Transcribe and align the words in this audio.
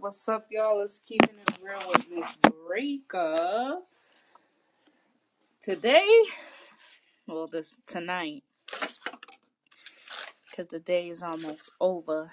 What's 0.00 0.26
up, 0.30 0.46
y'all? 0.50 0.80
It's 0.80 0.98
keeping 1.00 1.36
it 1.46 1.58
real 1.62 1.86
with 1.86 2.08
Miss 2.08 2.34
Breaker. 2.36 3.80
Today, 5.60 6.08
well, 7.28 7.46
this 7.46 7.78
tonight, 7.86 8.42
because 10.50 10.68
the 10.68 10.78
day 10.78 11.10
is 11.10 11.22
almost 11.22 11.70
over. 11.82 12.26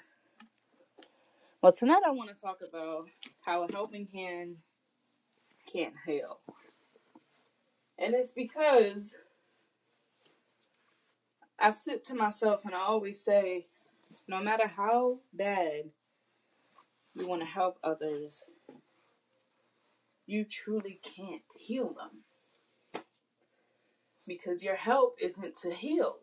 Well, 1.62 1.72
tonight 1.72 2.00
I 2.06 2.12
want 2.12 2.34
to 2.34 2.40
talk 2.40 2.60
about 2.66 3.10
how 3.44 3.64
a 3.64 3.70
helping 3.70 4.08
hand 4.14 4.56
can't 5.70 5.94
heal, 6.06 6.40
and 7.98 8.14
it's 8.14 8.32
because 8.32 9.14
I 11.58 11.68
sit 11.68 12.06
to 12.06 12.14
myself 12.14 12.64
and 12.64 12.74
I 12.74 12.80
always 12.80 13.22
say, 13.22 13.66
no 14.26 14.40
matter 14.40 14.66
how 14.66 15.18
bad 15.34 15.90
you 17.18 17.28
want 17.28 17.42
to 17.42 17.46
help 17.46 17.78
others, 17.82 18.44
you 20.26 20.44
truly 20.44 21.00
can't 21.02 21.42
heal 21.58 21.94
them. 21.94 23.02
Because 24.26 24.62
your 24.62 24.76
help 24.76 25.16
isn't 25.20 25.56
to 25.62 25.74
heal. 25.74 26.16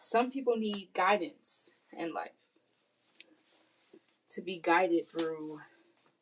Some 0.00 0.30
people 0.30 0.56
need 0.56 0.90
guidance 0.92 1.70
in 1.96 2.12
life 2.12 2.30
to 4.30 4.42
be 4.42 4.58
guided 4.58 5.06
through 5.06 5.60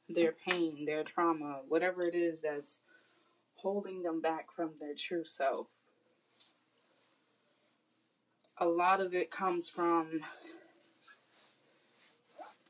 their 0.08 0.32
pain, 0.32 0.84
their 0.84 1.02
trauma, 1.02 1.60
whatever 1.68 2.04
it 2.04 2.14
is 2.14 2.42
that's 2.42 2.78
holding 3.54 4.02
them 4.02 4.20
back 4.20 4.52
from 4.54 4.72
their 4.78 4.94
true 4.94 5.24
self. 5.24 5.66
A 8.58 8.66
lot 8.66 9.00
of 9.00 9.14
it 9.14 9.30
comes 9.30 9.68
from 9.70 10.20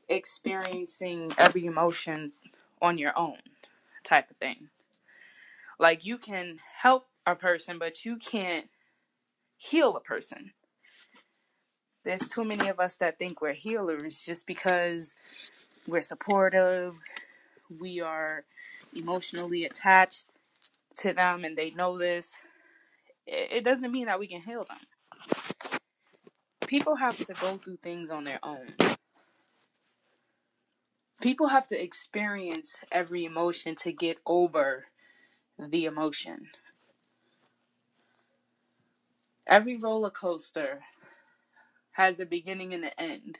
experiencing 0.09 1.31
every 1.37 1.65
emotion 1.65 2.31
on 2.81 2.97
your 2.97 3.17
own 3.17 3.37
type 4.03 4.29
of 4.29 4.37
thing. 4.37 4.69
Like 5.79 6.05
you 6.05 6.17
can 6.17 6.57
help 6.75 7.07
a 7.25 7.35
person, 7.35 7.79
but 7.79 8.05
you 8.05 8.17
can't 8.17 8.67
heal 9.57 9.95
a 9.95 10.01
person. 10.01 10.51
There's 12.03 12.27
too 12.27 12.43
many 12.43 12.67
of 12.67 12.79
us 12.79 12.97
that 12.97 13.17
think 13.17 13.41
we're 13.41 13.53
healers 13.53 14.25
just 14.25 14.45
because 14.45 15.15
we're 15.87 16.01
supportive, 16.01 16.97
we 17.79 18.01
are 18.01 18.43
emotionally 18.95 19.65
attached 19.65 20.27
to 20.97 21.13
them, 21.13 21.45
and 21.45 21.57
they 21.57 21.71
know 21.71 21.97
this. 21.97 22.37
It 23.25 23.63
doesn't 23.63 23.91
mean 23.91 24.07
that 24.07 24.19
we 24.19 24.27
can 24.27 24.41
heal 24.41 24.65
them. 24.67 24.77
People 26.67 26.95
have 26.95 27.17
to 27.17 27.33
go 27.33 27.57
through 27.57 27.77
things 27.77 28.09
on 28.09 28.25
their 28.25 28.39
own 28.43 28.67
people 31.23 31.47
have 31.47 31.65
to 31.69 31.81
experience 31.81 32.81
every 32.91 33.23
emotion 33.23 33.75
to 33.75 33.93
get 33.93 34.17
over 34.25 34.83
the 35.57 35.85
emotion. 35.85 36.49
Every 39.47 39.77
roller 39.77 40.09
coaster 40.09 40.81
has 41.91 42.19
a 42.19 42.25
beginning 42.25 42.73
and 42.73 42.83
an 42.83 42.91
end. 42.97 43.37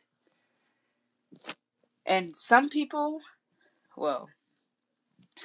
And 2.06 2.34
some 2.34 2.70
people, 2.70 3.20
well, 3.98 4.30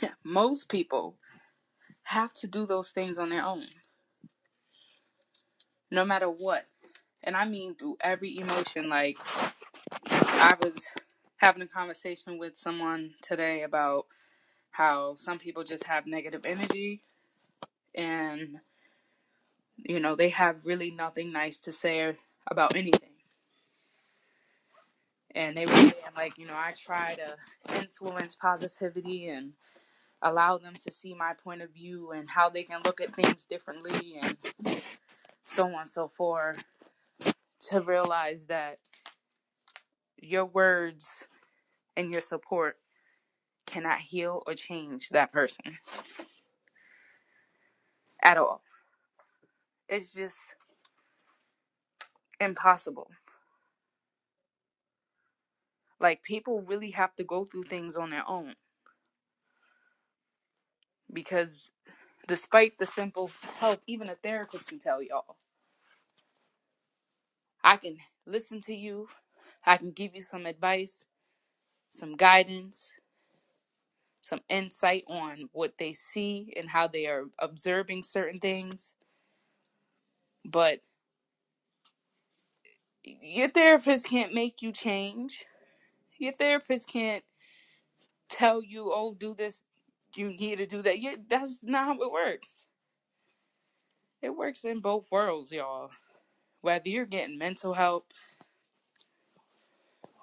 most 0.25 0.69
people 0.69 1.17
have 2.05 2.33
to 2.35 2.47
do 2.47 2.67
those 2.67 2.93
things 2.93 3.19
on 3.19 3.31
their 3.31 3.45
own. 3.45 3.67
No 5.91 6.05
matter 6.05 6.31
what. 6.31 6.67
And 7.25 7.37
I 7.37 7.47
mean 7.47 7.75
through 7.75 7.97
every 8.01 8.39
emotion. 8.39 8.89
Like, 8.89 9.19
I 10.11 10.55
was 10.63 10.87
having 11.39 11.63
a 11.63 11.69
conversation 11.69 12.39
with 12.39 12.59
someone 12.59 13.15
today 13.23 13.65
about 13.65 14.07
how 14.71 15.15
some 15.17 15.39
people 15.39 15.65
just 15.65 15.85
have 15.85 16.07
negative 16.07 16.47
energy 16.47 17.03
and 17.95 18.59
you 19.77 20.01
know 20.01 20.17
they 20.17 20.31
have 20.31 20.57
really 20.65 20.91
nothing 20.91 21.33
nice 21.33 21.61
to 21.61 21.73
say 21.73 22.15
about 22.51 22.77
anything. 22.77 23.11
And 25.35 25.57
they 25.57 25.67
were 25.67 25.73
saying 25.77 25.95
like 26.17 26.39
you 26.39 26.47
know 26.47 26.55
i 26.55 26.75
try 26.87 27.17
to 27.17 27.77
influence 27.81 28.35
positivity 28.37 29.29
and 29.29 29.53
allow 30.23 30.59
them 30.59 30.75
to 30.87 30.93
see 30.93 31.15
my 31.15 31.33
point 31.45 31.63
of 31.63 31.71
view 31.71 32.13
and 32.13 32.29
how 32.29 32.49
they 32.51 32.65
can 32.65 32.83
look 32.85 33.01
at 33.01 33.15
things 33.15 33.45
differently 33.45 34.19
and 34.21 34.37
so 35.47 35.67
on 35.67 35.75
and 35.81 35.89
so 35.89 36.09
forth 36.17 36.65
to 37.71 37.81
realize 37.81 38.47
that 38.47 38.79
your 40.21 40.47
words 40.47 41.27
and 41.99 42.13
your 42.13 42.23
support 42.23 42.79
cannot 43.67 43.99
heal 44.01 44.43
or 44.47 44.55
change 44.55 45.11
that 45.11 45.33
person 45.33 45.79
at 48.23 48.39
all. 48.39 48.63
It's 49.89 50.15
just 50.15 50.39
impossible. 52.41 53.11
Like, 56.01 56.23
people 56.23 56.63
really 56.63 56.93
have 56.93 57.15
to 57.17 57.25
go 57.25 57.45
through 57.45 57.65
things 57.65 57.97
on 57.97 58.11
their 58.11 58.29
own. 58.29 58.55
Because 61.13 61.71
despite 62.29 62.79
the 62.79 62.87
simple 62.87 63.31
help, 63.57 63.81
even 63.87 64.09
a 64.09 64.15
therapist 64.17 64.69
can 64.69 64.79
tell 64.79 65.03
y'all. 65.03 65.37
I 67.65 67.77
can 67.77 67.97
listen 68.27 68.61
to 68.63 68.75
you, 68.75 69.09
I 69.67 69.77
can 69.77 69.91
give 69.93 70.15
you 70.15 70.23
some 70.23 70.47
advice, 70.47 71.07
some 71.89 72.17
guidance, 72.17 72.93
some 74.21 74.41
insight 74.49 75.05
on 75.09 75.49
what 75.53 75.79
they 75.79 75.93
see 75.93 76.53
and 76.57 76.69
how 76.69 76.89
they 76.89 77.07
are 77.07 77.25
observing 77.39 78.03
certain 78.03 78.41
things. 78.41 78.95
But 80.45 80.81
your 83.05 83.49
therapist 83.49 84.09
can't 84.09 84.35
make 84.35 84.63
you 84.63 84.73
change. 84.73 85.45
Your 86.19 86.33
therapist 86.33 86.89
can't 86.89 87.25
tell 88.29 88.63
you, 88.63 88.93
oh, 88.95 89.15
do 89.15 89.35
this, 89.35 89.65
you 90.15 90.29
need 90.29 90.59
to 90.59 90.67
do 90.67 90.83
that. 90.83 91.01
Yeah, 91.01 91.15
that's 91.29 91.63
not 91.63 91.87
how 91.87 92.03
it 92.03 92.13
works. 92.13 92.59
It 94.21 94.31
works 94.31 94.65
in 94.65 94.81
both 94.81 95.07
worlds, 95.11 95.53
y'all. 95.53 95.91
Whether 96.61 96.89
you're 96.89 97.07
getting 97.07 97.39
mental 97.39 97.73
help 97.73 98.07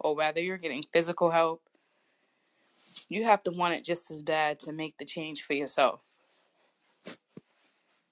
or 0.06 0.16
whether 0.16 0.40
you're 0.40 0.60
getting 0.60 0.84
physical 0.94 1.32
help, 1.32 1.64
you 3.10 3.24
have 3.24 3.42
to 3.42 3.50
want 3.50 3.74
it 3.74 3.84
just 3.84 4.12
as 4.12 4.22
bad 4.22 4.60
to 4.60 4.72
make 4.72 4.96
the 5.00 5.06
change 5.06 5.42
for 5.42 5.54
yourself. 5.54 6.00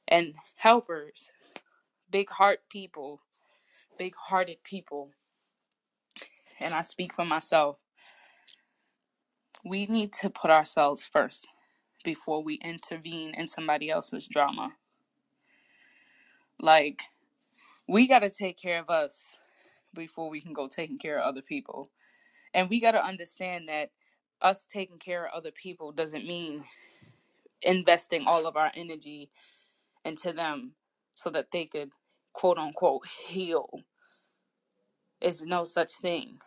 And 0.07 0.33
helpers, 0.55 1.31
big 2.09 2.31
heart 2.31 2.61
people, 2.67 3.21
big 3.99 4.15
hearted 4.15 4.57
people, 4.63 5.11
and 6.59 6.73
I 6.73 6.81
speak 6.81 7.13
for 7.13 7.25
myself, 7.25 7.77
we 9.63 9.85
need 9.85 10.13
to 10.13 10.31
put 10.31 10.49
ourselves 10.49 11.05
first 11.05 11.47
before 12.03 12.41
we 12.41 12.55
intervene 12.55 13.35
in 13.35 13.45
somebody 13.45 13.91
else's 13.91 14.25
drama. 14.25 14.73
Like, 16.59 17.03
we 17.87 18.07
got 18.07 18.19
to 18.19 18.31
take 18.31 18.57
care 18.57 18.79
of 18.79 18.89
us 18.89 19.37
before 19.93 20.29
we 20.29 20.41
can 20.41 20.53
go 20.53 20.67
taking 20.67 20.97
care 20.97 21.19
of 21.19 21.27
other 21.27 21.41
people. 21.41 21.87
And 22.53 22.69
we 22.69 22.79
got 22.81 22.91
to 22.91 23.05
understand 23.05 23.69
that 23.69 23.91
us 24.41 24.67
taking 24.67 24.99
care 24.99 25.25
of 25.25 25.33
other 25.33 25.51
people 25.51 25.91
doesn't 25.91 26.27
mean 26.27 26.63
investing 27.61 28.25
all 28.27 28.47
of 28.47 28.57
our 28.57 28.71
energy 28.75 29.29
into 30.05 30.33
them 30.33 30.73
so 31.15 31.29
that 31.29 31.51
they 31.51 31.65
could 31.65 31.89
quote 32.33 32.57
unquote 32.57 33.07
heal. 33.07 33.69
Is 35.21 35.41
no 35.41 35.63
such 35.63 35.93
thing. 35.93 36.39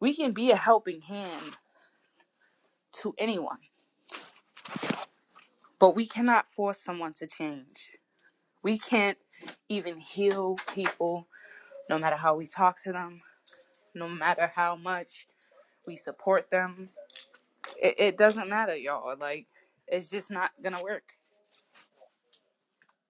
We 0.00 0.14
can 0.14 0.32
be 0.32 0.50
a 0.50 0.56
helping 0.56 1.00
hand 1.00 1.56
to 2.94 3.14
anyone, 3.18 3.58
but 5.78 5.96
we 5.96 6.06
cannot 6.06 6.46
force 6.54 6.80
someone 6.80 7.14
to 7.14 7.26
change. 7.26 7.92
We 8.62 8.78
can't 8.78 9.18
even 9.68 9.98
heal 9.98 10.56
people 10.74 11.26
no 11.88 11.98
matter 11.98 12.16
how 12.16 12.36
we 12.36 12.46
talk 12.46 12.80
to 12.82 12.92
them, 12.92 13.18
no 13.94 14.08
matter 14.08 14.50
how 14.54 14.76
much 14.76 15.26
we 15.86 15.96
support 15.96 16.50
them. 16.50 16.88
It, 17.80 17.94
it 17.98 18.16
doesn't 18.16 18.48
matter, 18.48 18.76
y'all. 18.76 19.16
Like, 19.18 19.46
it's 19.86 20.10
just 20.10 20.30
not 20.30 20.50
gonna 20.62 20.82
work. 20.82 21.04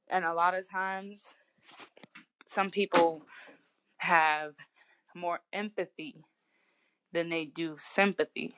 And 0.09 0.25
a 0.25 0.35
lot 0.35 0.55
of 0.55 0.69
times, 0.69 1.35
some 2.47 2.71
people 2.71 3.23
have 3.99 4.55
more 5.15 5.41
empathy 5.53 6.17
than 7.13 7.29
they 7.29 7.45
do 7.47 7.77
sympathy. 7.79 8.55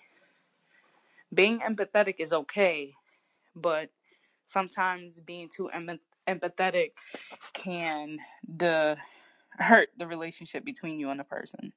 Being 1.33 1.61
empathetic 1.61 2.17
is 2.19 2.33
okay, 2.33 2.95
but 3.57 3.91
sometimes 4.47 5.21
being 5.21 5.49
too 5.49 5.71
empathetic 6.29 6.93
can 7.53 8.19
the 8.57 8.97
hurt 9.59 9.91
the 9.99 10.07
relationship 10.07 10.65
between 10.65 10.99
you 10.99 11.11
and 11.11 11.21
the 11.21 11.25
person. 11.25 11.73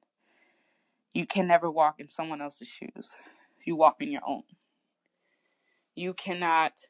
You 1.14 1.26
can 1.26 1.48
never 1.48 1.70
walk 1.70 2.00
in 2.00 2.08
someone 2.08 2.42
else's 2.42 2.68
shoes. 2.68 3.14
You 3.64 3.76
walk 3.76 4.02
in 4.02 4.12
your 4.12 4.22
own. 4.26 4.44
You 5.94 6.14
cannot 6.14 6.80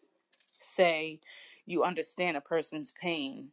say 0.60 1.20
you 1.66 1.84
understand 1.84 2.36
a 2.36 2.40
person's 2.40 2.92
pain 3.00 3.48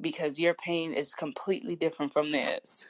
because 0.00 0.38
your 0.38 0.54
pain 0.54 0.94
is 0.94 1.14
completely 1.14 1.76
different 1.76 2.12
from 2.12 2.28
theirs. 2.28 2.86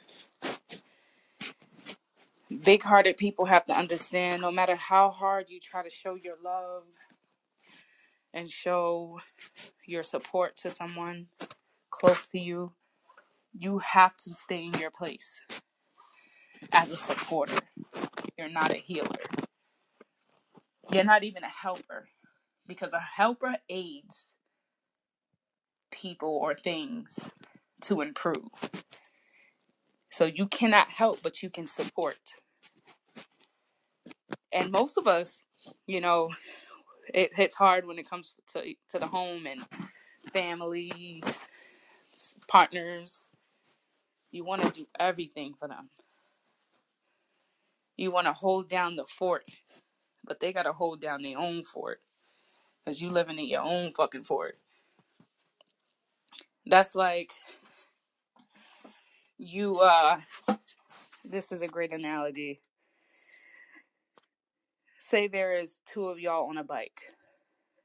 Big 2.63 2.83
hearted 2.83 3.17
people 3.17 3.45
have 3.45 3.65
to 3.67 3.73
understand 3.77 4.41
no 4.41 4.51
matter 4.51 4.75
how 4.75 5.09
hard 5.11 5.47
you 5.49 5.59
try 5.59 5.83
to 5.83 5.89
show 5.89 6.15
your 6.15 6.35
love 6.43 6.83
and 8.33 8.49
show 8.49 9.19
your 9.85 10.03
support 10.03 10.57
to 10.57 10.71
someone 10.71 11.27
close 11.91 12.27
to 12.29 12.39
you, 12.39 12.71
you 13.53 13.79
have 13.79 14.15
to 14.17 14.33
stay 14.33 14.65
in 14.65 14.73
your 14.79 14.91
place 14.91 15.41
as 16.71 16.91
a 16.91 16.97
supporter. 16.97 17.57
You're 18.37 18.49
not 18.49 18.71
a 18.71 18.77
healer. 18.77 19.07
You're 20.91 21.03
not 21.05 21.23
even 21.23 21.43
a 21.43 21.49
helper 21.49 22.07
because 22.67 22.93
a 22.93 22.99
helper 22.99 23.55
aids 23.69 24.29
people 25.91 26.29
or 26.41 26.55
things 26.55 27.17
to 27.83 28.01
improve. 28.01 28.49
So 30.11 30.25
you 30.25 30.47
cannot 30.47 30.87
help, 30.89 31.21
but 31.23 31.43
you 31.43 31.49
can 31.49 31.67
support. 31.67 32.17
And 34.53 34.71
most 34.71 34.97
of 34.97 35.07
us, 35.07 35.41
you 35.87 36.01
know, 36.01 36.29
it 37.13 37.33
hits 37.33 37.55
hard 37.55 37.85
when 37.87 37.99
it 37.99 38.09
comes 38.09 38.33
to 38.53 38.63
to 38.89 38.99
the 38.99 39.07
home 39.07 39.47
and 39.47 39.61
family, 40.33 41.23
partners. 42.47 43.27
You 44.31 44.43
want 44.45 44.63
to 44.63 44.71
do 44.71 44.87
everything 44.99 45.55
for 45.59 45.67
them. 45.67 45.89
You 47.97 48.11
want 48.11 48.27
to 48.27 48.33
hold 48.33 48.69
down 48.69 48.95
the 48.95 49.05
fort, 49.05 49.45
but 50.25 50.39
they 50.39 50.53
got 50.53 50.63
to 50.63 50.73
hold 50.73 51.01
down 51.01 51.23
their 51.23 51.37
own 51.39 51.63
fort 51.65 52.01
because 52.85 53.01
you 53.01 53.11
living 53.11 53.39
in 53.39 53.47
your 53.47 53.61
own 53.63 53.93
fucking 53.95 54.25
fort. 54.25 54.57
That's 56.65 56.95
like 56.95 57.31
you 59.37 59.79
uh 59.79 60.17
this 61.25 61.51
is 61.51 61.61
a 61.61 61.67
great 61.67 61.93
analogy. 61.93 62.61
Say 64.99 65.27
there 65.27 65.59
is 65.59 65.81
two 65.85 66.07
of 66.07 66.19
y'all 66.19 66.49
on 66.49 66.57
a 66.57 66.63
bike. 66.63 67.01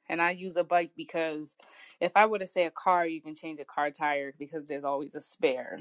And 0.09 0.23
I 0.23 0.33
use 0.33 0.57
a 0.57 0.65
bike 0.65 0.93
because 0.97 1.57
if 2.01 2.13
I 2.17 2.27
were 2.27 2.39
to 2.41 2.47
say 2.47 2.67
a 2.67 2.71
car, 2.71 3.07
you 3.07 3.23
can 3.23 3.35
change 3.35 3.61
a 3.61 3.65
car 3.65 3.91
tire 3.91 4.35
because 4.39 4.69
there's 4.69 4.85
always 4.85 5.15
a 5.15 5.21
spare. 5.23 5.81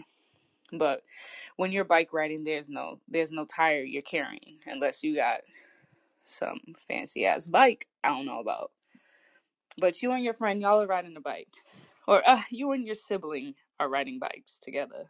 But 0.73 1.03
when 1.55 1.71
you're 1.71 1.83
bike 1.83 2.13
riding, 2.13 2.43
there's 2.43 2.69
no 2.69 2.99
there's 3.07 3.31
no 3.31 3.45
tire 3.45 3.83
you're 3.83 4.01
carrying 4.01 4.57
unless 4.65 5.03
you 5.03 5.15
got 5.15 5.41
some 6.23 6.59
fancy 6.87 7.25
ass 7.25 7.47
bike 7.47 7.87
I 8.03 8.09
don't 8.09 8.25
know 8.25 8.39
about. 8.39 8.71
But 9.77 10.01
you 10.01 10.11
and 10.11 10.23
your 10.23 10.33
friend, 10.33 10.61
y'all 10.61 10.81
are 10.81 10.87
riding 10.87 11.17
a 11.17 11.21
bike, 11.21 11.53
or 12.07 12.27
uh, 12.27 12.41
you 12.49 12.71
and 12.71 12.85
your 12.85 12.95
sibling 12.95 13.55
are 13.79 13.89
riding 13.89 14.19
bikes 14.19 14.59
together. 14.59 15.09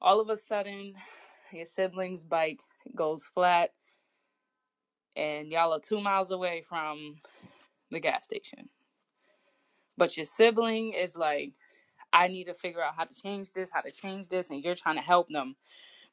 All 0.00 0.20
of 0.20 0.28
a 0.28 0.36
sudden, 0.36 0.94
your 1.52 1.66
sibling's 1.66 2.24
bike 2.24 2.60
goes 2.94 3.26
flat, 3.26 3.72
and 5.16 5.50
y'all 5.50 5.72
are 5.72 5.80
two 5.80 6.00
miles 6.00 6.30
away 6.30 6.62
from 6.62 7.16
the 7.90 8.00
gas 8.00 8.24
station. 8.24 8.68
But 9.96 10.16
your 10.16 10.26
sibling 10.26 10.92
is 10.94 11.16
like, 11.16 11.52
I 12.12 12.28
need 12.28 12.44
to 12.44 12.54
figure 12.54 12.82
out 12.82 12.94
how 12.96 13.04
to 13.04 13.14
change 13.22 13.52
this, 13.52 13.70
how 13.70 13.82
to 13.82 13.90
change 13.92 14.28
this, 14.28 14.50
and 14.50 14.62
you're 14.62 14.74
trying 14.74 14.96
to 14.96 15.02
help 15.02 15.28
them, 15.28 15.56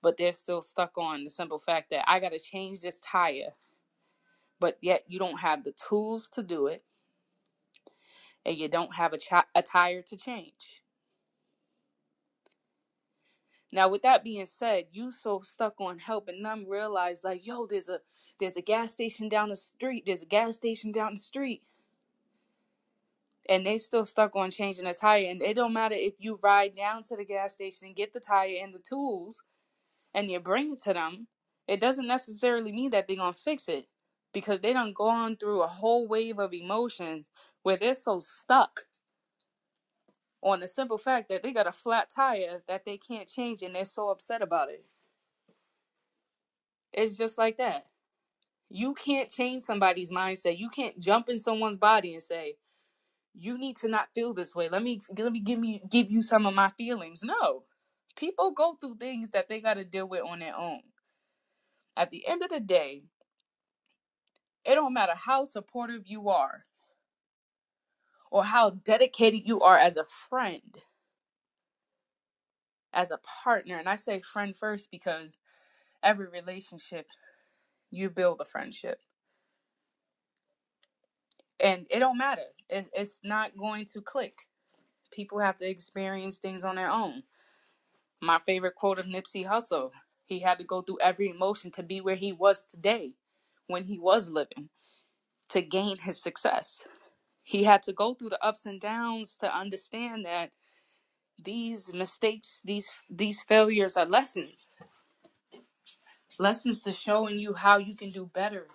but 0.01 0.17
they're 0.17 0.33
still 0.33 0.61
stuck 0.61 0.97
on 0.97 1.23
the 1.23 1.29
simple 1.29 1.59
fact 1.59 1.91
that 1.91 2.09
I 2.09 2.19
got 2.19 2.31
to 2.31 2.39
change 2.39 2.81
this 2.81 2.99
tire, 3.01 3.53
but 4.59 4.77
yet 4.81 5.03
you 5.07 5.19
don't 5.19 5.39
have 5.39 5.63
the 5.63 5.73
tools 5.73 6.29
to 6.31 6.43
do 6.43 6.67
it, 6.67 6.83
and 8.45 8.57
you 8.57 8.69
don't 8.69 8.93
have 8.95 9.13
a, 9.13 9.19
a 9.55 9.63
tire 9.63 10.03
to 10.03 10.17
change. 10.17 10.81
Now, 13.71 13.89
with 13.89 14.03
that 14.03 14.23
being 14.23 14.47
said, 14.47 14.85
you 14.91 15.11
so 15.11 15.41
stuck 15.43 15.79
on 15.79 15.99
helping 15.99 16.41
them 16.41 16.65
realize, 16.67 17.23
like, 17.23 17.45
yo, 17.45 17.67
there's 17.67 17.89
a 17.89 17.99
there's 18.39 18.57
a 18.57 18.61
gas 18.61 18.93
station 18.93 19.29
down 19.29 19.49
the 19.49 19.55
street. 19.55 20.05
There's 20.07 20.23
a 20.23 20.27
gas 20.27 20.55
station 20.55 20.91
down 20.91 21.13
the 21.13 21.19
street, 21.19 21.61
and 23.47 23.65
they 23.65 23.77
still 23.77 24.05
stuck 24.05 24.35
on 24.35 24.51
changing 24.51 24.85
a 24.85 24.93
tire. 24.93 25.25
And 25.27 25.41
it 25.41 25.55
don't 25.55 25.73
matter 25.73 25.95
if 25.95 26.13
you 26.19 26.39
ride 26.41 26.75
down 26.75 27.03
to 27.03 27.15
the 27.15 27.25
gas 27.25 27.53
station, 27.53 27.87
and 27.87 27.95
get 27.95 28.13
the 28.13 28.19
tire 28.19 28.57
and 28.61 28.73
the 28.73 28.79
tools, 28.79 29.43
and 30.13 30.29
you 30.29 30.39
bring 30.39 30.73
it 30.73 30.81
to 30.83 30.93
them. 30.93 31.27
It 31.67 31.79
doesn't 31.79 32.07
necessarily 32.07 32.71
mean 32.71 32.91
that 32.91 33.07
they're 33.07 33.17
gonna 33.17 33.33
fix 33.33 33.69
it 33.69 33.85
because 34.33 34.59
they 34.59 34.73
done 34.73 34.93
gone 34.93 35.37
through 35.37 35.61
a 35.61 35.67
whole 35.67 36.07
wave 36.07 36.39
of 36.39 36.53
emotions 36.53 37.29
where 37.63 37.77
they're 37.77 37.93
so 37.93 38.19
stuck 38.19 38.81
on 40.41 40.59
the 40.59 40.67
simple 40.67 40.97
fact 40.97 41.29
that 41.29 41.43
they 41.43 41.51
got 41.51 41.67
a 41.67 41.71
flat 41.71 42.09
tire 42.09 42.61
that 42.67 42.85
they 42.85 42.97
can't 42.97 43.27
change 43.27 43.61
and 43.61 43.75
they're 43.75 43.85
so 43.85 44.09
upset 44.09 44.41
about 44.41 44.69
it. 44.69 44.85
It's 46.93 47.17
just 47.17 47.37
like 47.37 47.57
that. 47.57 47.83
You 48.69 48.93
can't 48.93 49.29
change 49.29 49.61
somebody's 49.61 50.11
mindset. 50.11 50.57
You 50.57 50.69
can't 50.69 50.99
jump 50.99 51.29
in 51.29 51.37
someone's 51.37 51.77
body 51.77 52.13
and 52.13 52.23
say, 52.23 52.55
"You 53.33 53.57
need 53.57 53.77
to 53.77 53.87
not 53.87 54.13
feel 54.13 54.33
this 54.33 54.55
way. 54.55 54.69
Let 54.69 54.83
me 54.83 55.01
let 55.17 55.31
me 55.31 55.39
give 55.41 55.59
me 55.59 55.81
give 55.89 56.11
you 56.11 56.21
some 56.21 56.45
of 56.45 56.53
my 56.53 56.69
feelings." 56.71 57.23
No. 57.23 57.65
People 58.15 58.51
go 58.51 58.75
through 58.75 58.97
things 58.97 59.29
that 59.29 59.47
they 59.47 59.61
got 59.61 59.75
to 59.75 59.85
deal 59.85 60.07
with 60.07 60.23
on 60.23 60.39
their 60.39 60.55
own. 60.55 60.83
At 61.97 62.09
the 62.11 62.27
end 62.27 62.43
of 62.43 62.49
the 62.49 62.59
day, 62.59 63.03
it 64.65 64.75
don't 64.75 64.93
matter 64.93 65.15
how 65.15 65.45
supportive 65.45 66.07
you 66.07 66.29
are 66.29 66.61
or 68.31 68.43
how 68.43 68.71
dedicated 68.71 69.47
you 69.47 69.61
are 69.61 69.77
as 69.77 69.97
a 69.97 70.05
friend, 70.29 70.77
as 72.93 73.11
a 73.11 73.19
partner. 73.43 73.77
And 73.77 73.89
I 73.89 73.95
say 73.95 74.21
friend 74.21 74.55
first 74.55 74.91
because 74.91 75.37
every 76.03 76.27
relationship 76.27 77.07
you 77.91 78.09
build 78.09 78.41
a 78.41 78.45
friendship. 78.45 79.01
And 81.61 81.87
it 81.89 81.99
don't 81.99 82.17
matter. 82.17 82.43
It's, 82.69 82.89
it's 82.93 83.21
not 83.23 83.57
going 83.57 83.85
to 83.93 84.01
click. 84.01 84.33
People 85.11 85.39
have 85.39 85.57
to 85.59 85.69
experience 85.69 86.39
things 86.39 86.63
on 86.63 86.75
their 86.75 86.89
own. 86.91 87.23
My 88.21 88.39
favorite 88.39 88.75
quote 88.75 88.99
of 88.99 89.07
Nipsey 89.07 89.45
Hussle 89.45 89.91
he 90.25 90.39
had 90.39 90.59
to 90.59 90.63
go 90.63 90.81
through 90.81 90.99
every 91.01 91.29
emotion 91.29 91.71
to 91.71 91.83
be 91.83 92.01
where 92.01 92.15
he 92.15 92.33
was 92.33 92.65
today 92.65 93.13
when 93.67 93.85
he 93.87 93.97
was 93.99 94.29
living 94.31 94.69
to 95.49 95.61
gain 95.61 95.97
his 95.97 96.21
success. 96.21 96.85
He 97.43 97.63
had 97.63 97.83
to 97.83 97.93
go 97.93 98.13
through 98.13 98.29
the 98.29 98.45
ups 98.45 98.65
and 98.65 98.81
downs 98.81 99.37
to 99.39 99.55
understand 99.55 100.25
that 100.25 100.51
these 101.43 101.93
mistakes, 101.93 102.61
these 102.65 102.91
these 103.09 103.43
failures 103.43 103.97
are 103.97 104.05
lessons. 104.05 104.69
Lessons 106.39 106.83
to 106.83 106.93
showing 106.93 107.39
you 107.39 107.53
how 107.53 107.77
you 107.77 107.95
can 107.95 108.11
do 108.11 108.25
better 108.27 108.67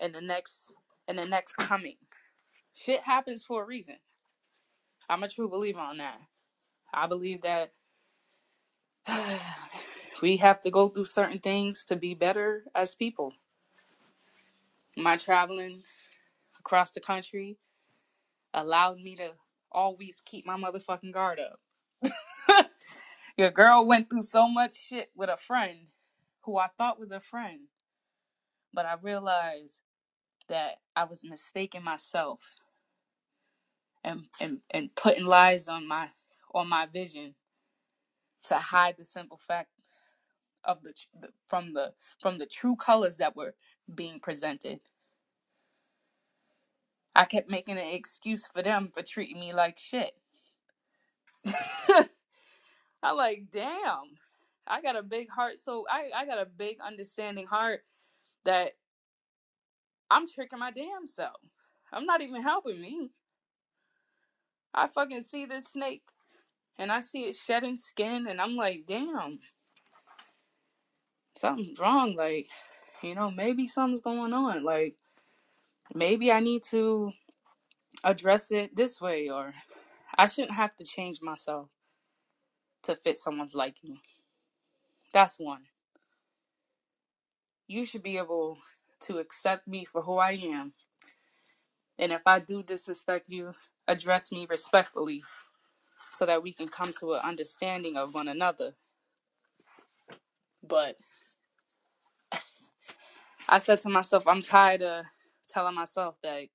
in 0.00 0.12
the 0.12 0.20
next 0.20 0.74
in 1.08 1.16
the 1.16 1.26
next 1.26 1.56
coming. 1.56 1.96
Shit 2.74 3.02
happens 3.02 3.44
for 3.44 3.62
a 3.62 3.66
reason. 3.66 3.96
I'm 5.08 5.22
a 5.22 5.28
true 5.28 5.48
believer 5.48 5.80
on 5.80 5.98
that. 5.98 6.18
I 6.94 7.06
believe 7.06 7.42
that 7.42 7.72
we 10.22 10.38
have 10.38 10.60
to 10.60 10.70
go 10.70 10.88
through 10.88 11.06
certain 11.06 11.40
things 11.40 11.86
to 11.86 11.96
be 11.96 12.14
better 12.14 12.64
as 12.74 12.94
people. 12.94 13.32
My 14.96 15.16
traveling 15.16 15.82
across 16.60 16.92
the 16.92 17.00
country 17.00 17.56
allowed 18.54 18.98
me 18.98 19.16
to 19.16 19.30
always 19.72 20.22
keep 20.24 20.46
my 20.46 20.56
motherfucking 20.56 21.12
guard 21.12 21.40
up. 21.40 22.66
Your 23.38 23.50
girl 23.50 23.86
went 23.86 24.10
through 24.10 24.22
so 24.22 24.48
much 24.48 24.74
shit 24.76 25.10
with 25.16 25.30
a 25.30 25.36
friend 25.36 25.78
who 26.44 26.58
I 26.58 26.68
thought 26.78 27.00
was 27.00 27.12
a 27.12 27.20
friend, 27.20 27.60
but 28.74 28.86
I 28.86 28.96
realized 29.02 29.82
that 30.48 30.76
I 30.96 31.04
was 31.04 31.24
mistaking 31.24 31.84
myself 31.84 32.40
and, 34.04 34.24
and, 34.40 34.60
and 34.72 34.94
putting 34.96 35.26
lies 35.26 35.68
on 35.68 35.88
my 35.88 36.08
on 36.54 36.68
my 36.68 36.86
vision 36.86 37.34
to 38.46 38.56
hide 38.56 38.96
the 38.98 39.04
simple 39.04 39.38
fact 39.38 39.70
of 40.64 40.82
the 40.82 40.92
from 41.48 41.72
the 41.74 41.92
from 42.20 42.38
the 42.38 42.46
true 42.46 42.76
colors 42.76 43.18
that 43.18 43.36
were 43.36 43.54
being 43.94 44.20
presented. 44.20 44.80
I 47.16 47.26
kept 47.26 47.50
making 47.50 47.78
an 47.78 47.94
excuse 47.94 48.46
for 48.46 48.62
them 48.62 48.88
for 48.88 49.02
treating 49.02 49.40
me 49.40 49.52
like 49.54 49.78
shit. 49.78 50.12
I'm 53.02 53.16
like, 53.16 53.44
damn, 53.52 54.04
I 54.66 54.82
got 54.82 54.96
a 54.96 55.02
big 55.04 55.30
heart, 55.30 55.58
so 55.58 55.86
I, 55.90 56.10
I 56.16 56.26
got 56.26 56.40
a 56.40 56.46
big 56.46 56.78
understanding 56.86 57.46
heart 57.46 57.82
that 58.44 58.72
I'm 60.10 60.26
tricking 60.28 60.58
my 60.58 60.70
damn 60.72 61.06
self. 61.06 61.36
I'm 61.92 62.06
not 62.06 62.22
even 62.22 62.42
helping 62.42 62.80
me. 62.80 63.10
I 64.74 64.86
fucking 64.86 65.22
see 65.22 65.46
this 65.46 65.66
snake 65.66 66.02
and 66.78 66.92
I 66.92 67.00
see 67.00 67.24
it 67.24 67.36
shedding 67.36 67.76
skin 67.76 68.26
and 68.28 68.40
I'm 68.40 68.56
like, 68.56 68.84
damn. 68.86 69.40
something's 71.36 71.78
wrong. 71.78 72.14
Like, 72.14 72.48
you 73.02 73.14
know, 73.14 73.30
maybe 73.30 73.66
something's 73.66 74.00
going 74.02 74.32
on. 74.32 74.64
Like, 74.64 74.96
maybe 75.94 76.32
I 76.32 76.40
need 76.40 76.62
to 76.70 77.12
address 78.04 78.52
it 78.52 78.76
this 78.76 79.00
way, 79.00 79.30
or 79.30 79.52
I 80.16 80.26
shouldn't 80.26 80.54
have 80.54 80.74
to 80.76 80.84
change 80.86 81.20
myself 81.22 81.68
to 82.84 82.96
fit 82.96 83.18
someone's 83.18 83.54
liking. 83.54 83.98
That's 85.12 85.38
one. 85.38 85.62
You 87.68 87.84
should 87.84 88.02
be 88.02 88.18
able 88.18 88.58
to 89.06 89.18
accept 89.18 89.66
me 89.68 89.84
for 89.84 90.02
who 90.02 90.16
I 90.16 90.32
am. 90.32 90.72
And 91.98 92.12
if 92.12 92.22
I 92.26 92.40
do 92.40 92.62
disrespect 92.62 93.26
you, 93.28 93.54
address 93.88 94.32
me 94.32 94.46
respectfully 94.48 95.22
so 96.10 96.26
that 96.26 96.42
we 96.42 96.52
can 96.52 96.68
come 96.68 96.92
to 97.00 97.14
an 97.14 97.20
understanding 97.24 97.96
of 97.96 98.14
one 98.14 98.28
another. 98.28 98.74
But 100.62 100.96
I 103.48 103.58
said 103.58 103.80
to 103.80 103.88
myself, 103.88 104.26
I'm 104.26 104.42
tired 104.42 104.82
of 104.82 105.04
telling 105.48 105.74
myself 105.74 106.16
that 106.22 106.48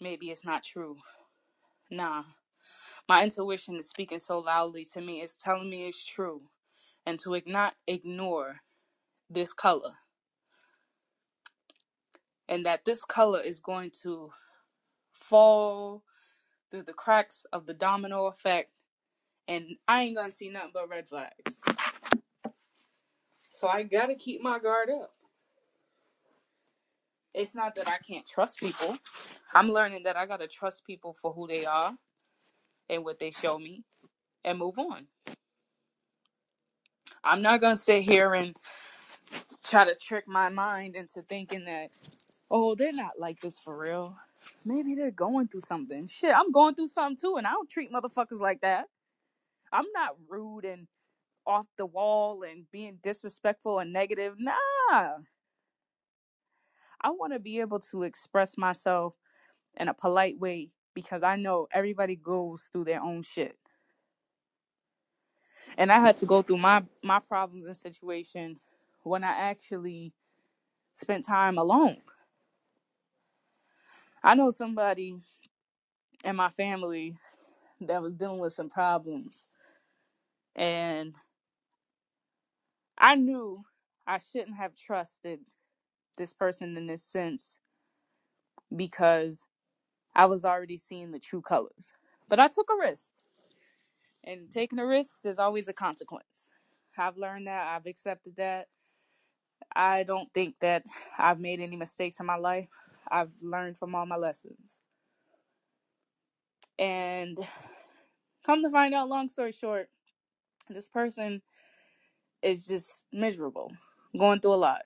maybe 0.00 0.30
it's 0.30 0.44
not 0.44 0.62
true. 0.62 0.96
Nah. 1.90 2.22
My 3.08 3.24
intuition 3.24 3.76
is 3.76 3.88
speaking 3.88 4.18
so 4.18 4.40
loudly 4.40 4.84
to 4.92 5.00
me, 5.00 5.22
it's 5.22 5.36
telling 5.42 5.70
me 5.70 5.86
it's 5.88 6.04
true. 6.04 6.42
And 7.06 7.18
to 7.20 7.40
not 7.46 7.74
ignore 7.86 8.56
this 9.30 9.54
color. 9.54 9.92
And 12.48 12.66
that 12.66 12.84
this 12.84 13.04
color 13.04 13.40
is 13.40 13.60
going 13.60 13.92
to 14.02 14.30
fall 15.14 16.02
through 16.70 16.82
the 16.84 16.92
cracks 16.94 17.46
of 17.52 17.66
the 17.66 17.74
domino 17.74 18.26
effect. 18.26 18.70
And 19.48 19.76
I 19.88 20.04
ain't 20.04 20.16
gonna 20.16 20.30
see 20.30 20.50
nothing 20.50 20.70
but 20.74 20.88
red 20.90 21.08
flags. 21.08 21.60
So 23.54 23.68
I 23.68 23.84
gotta 23.84 24.14
keep 24.16 24.42
my 24.42 24.58
guard 24.60 24.90
up. 24.90 25.12
It's 27.34 27.54
not 27.54 27.76
that 27.76 27.88
I 27.88 27.98
can't 27.98 28.26
trust 28.26 28.58
people. 28.60 28.98
I'm 29.54 29.68
learning 29.68 30.04
that 30.04 30.16
I 30.16 30.26
gotta 30.26 30.48
trust 30.48 30.86
people 30.86 31.16
for 31.20 31.32
who 31.32 31.46
they 31.48 31.66
are 31.66 31.94
and 32.90 33.04
what 33.04 33.18
they 33.18 33.30
show 33.32 33.58
me 33.58 33.84
and 34.44 34.58
move 34.58 34.78
on. 34.78 35.06
I'm 37.24 37.42
not 37.42 37.60
gonna 37.60 37.76
sit 37.76 38.02
here 38.04 38.34
and 38.34 38.56
try 39.64 39.84
to 39.86 39.94
trick 39.96 40.28
my 40.28 40.48
mind 40.50 40.96
into 40.96 41.22
thinking 41.22 41.66
that, 41.66 41.90
oh, 42.50 42.74
they're 42.74 42.92
not 42.92 43.18
like 43.18 43.40
this 43.40 43.58
for 43.60 43.76
real. 43.76 44.16
Maybe 44.64 44.94
they're 44.94 45.10
going 45.10 45.48
through 45.48 45.62
something. 45.62 46.06
Shit, 46.06 46.34
I'm 46.34 46.52
going 46.52 46.74
through 46.74 46.88
something 46.88 47.16
too, 47.16 47.36
and 47.36 47.46
I 47.46 47.52
don't 47.52 47.68
treat 47.68 47.92
motherfuckers 47.92 48.40
like 48.40 48.62
that. 48.62 48.86
I'm 49.72 49.86
not 49.94 50.16
rude 50.28 50.64
and 50.64 50.86
off 51.46 51.66
the 51.76 51.86
wall 51.86 52.42
and 52.42 52.70
being 52.70 52.98
disrespectful 53.02 53.78
and 53.78 53.92
negative. 53.92 54.34
Nah. 54.38 55.16
I 57.00 57.10
want 57.10 57.32
to 57.32 57.38
be 57.38 57.60
able 57.60 57.80
to 57.90 58.02
express 58.02 58.58
myself 58.58 59.14
in 59.78 59.88
a 59.88 59.94
polite 59.94 60.38
way 60.38 60.68
because 60.94 61.22
I 61.22 61.36
know 61.36 61.68
everybody 61.72 62.16
goes 62.16 62.70
through 62.72 62.84
their 62.84 63.02
own 63.02 63.22
shit. 63.22 63.56
And 65.76 65.92
I 65.92 66.00
had 66.00 66.16
to 66.18 66.26
go 66.26 66.42
through 66.42 66.58
my 66.58 66.82
my 67.02 67.20
problems 67.20 67.66
and 67.66 67.76
situation 67.76 68.56
when 69.04 69.22
I 69.22 69.50
actually 69.50 70.12
spent 70.92 71.24
time 71.24 71.58
alone. 71.58 71.98
I 74.28 74.36
know 74.36 74.50
somebody 74.50 75.16
in 76.24 76.36
my 76.36 76.50
family 76.50 77.16
that 77.82 78.02
was 78.02 78.14
dealing 78.14 78.40
with 78.40 78.52
some 78.54 78.70
problems 78.70 79.46
and 80.56 81.14
I 82.98 83.16
knew 83.16 83.64
I 84.06 84.18
shouldn't 84.18 84.56
have 84.56 84.76
trusted 84.76 85.40
this 86.18 86.32
person 86.32 86.76
in 86.76 86.86
this 86.86 87.04
sense 87.04 87.58
because 88.76 89.46
I 90.14 90.26
was 90.26 90.44
already 90.44 90.78
seeing 90.78 91.12
the 91.12 91.20
true 91.20 91.42
colors. 91.42 91.92
But 92.28 92.40
I 92.40 92.48
took 92.48 92.68
a 92.70 92.80
risk. 92.88 93.12
And 94.24 94.50
taking 94.50 94.78
a 94.80 94.86
risk, 94.86 95.18
there's 95.22 95.38
always 95.38 95.68
a 95.68 95.72
consequence. 95.74 96.52
I've 96.98 97.16
learned 97.18 97.46
that. 97.48 97.68
I've 97.68 97.86
accepted 97.86 98.36
that. 98.36 98.68
I 99.74 100.04
don't 100.04 100.32
think 100.34 100.56
that 100.60 100.84
I've 101.18 101.40
made 101.40 101.60
any 101.60 101.76
mistakes 101.76 102.20
in 102.20 102.26
my 102.26 102.36
life. 102.36 102.68
I've 103.10 103.32
learned 103.40 103.78
from 103.78 103.94
all 103.94 104.06
my 104.06 104.16
lessons. 104.16 104.80
And 106.78 107.38
come 108.44 108.62
to 108.62 108.70
find 108.70 108.94
out, 108.94 109.08
long 109.08 109.28
story 109.28 109.52
short, 109.52 109.88
this 110.68 110.88
person 110.88 111.42
is 112.42 112.66
just 112.66 113.04
miserable, 113.12 113.72
going 114.16 114.40
through 114.40 114.54
a 114.54 114.56
lot. 114.56 114.82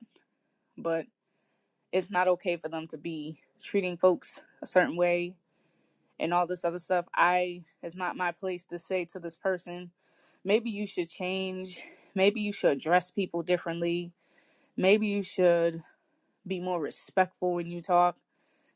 But 0.78 1.06
it's 1.92 2.10
not 2.10 2.28
okay 2.28 2.56
for 2.56 2.68
them 2.68 2.86
to 2.88 2.96
be 2.96 3.38
treating 3.62 3.98
folks 3.98 4.40
a 4.62 4.66
certain 4.66 4.96
way 4.96 5.34
and 6.18 6.32
all 6.32 6.46
this 6.46 6.64
other 6.64 6.78
stuff. 6.78 7.06
I 7.14 7.62
it's 7.82 7.94
not 7.94 8.16
my 8.16 8.32
place 8.32 8.64
to 8.66 8.78
say 8.78 9.04
to 9.06 9.18
this 9.18 9.36
person, 9.36 9.90
maybe 10.44 10.70
you 10.70 10.86
should 10.86 11.08
change, 11.08 11.82
maybe 12.14 12.40
you 12.40 12.52
should 12.52 12.70
address 12.72 13.10
people 13.10 13.42
differently, 13.42 14.12
maybe 14.76 15.08
you 15.08 15.22
should 15.22 15.80
be 16.46 16.60
more 16.60 16.80
respectful 16.80 17.54
when 17.54 17.68
you 17.70 17.82
talk. 17.82 18.16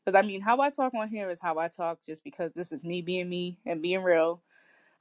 Because 0.05 0.17
I 0.17 0.25
mean, 0.27 0.41
how 0.41 0.61
I 0.61 0.69
talk 0.69 0.93
on 0.95 1.09
here 1.09 1.29
is 1.29 1.41
how 1.41 1.59
I 1.59 1.67
talk, 1.67 1.99
just 2.05 2.23
because 2.23 2.53
this 2.53 2.71
is 2.71 2.83
me 2.83 3.01
being 3.01 3.29
me 3.29 3.59
and 3.65 3.81
being 3.81 4.03
real. 4.03 4.41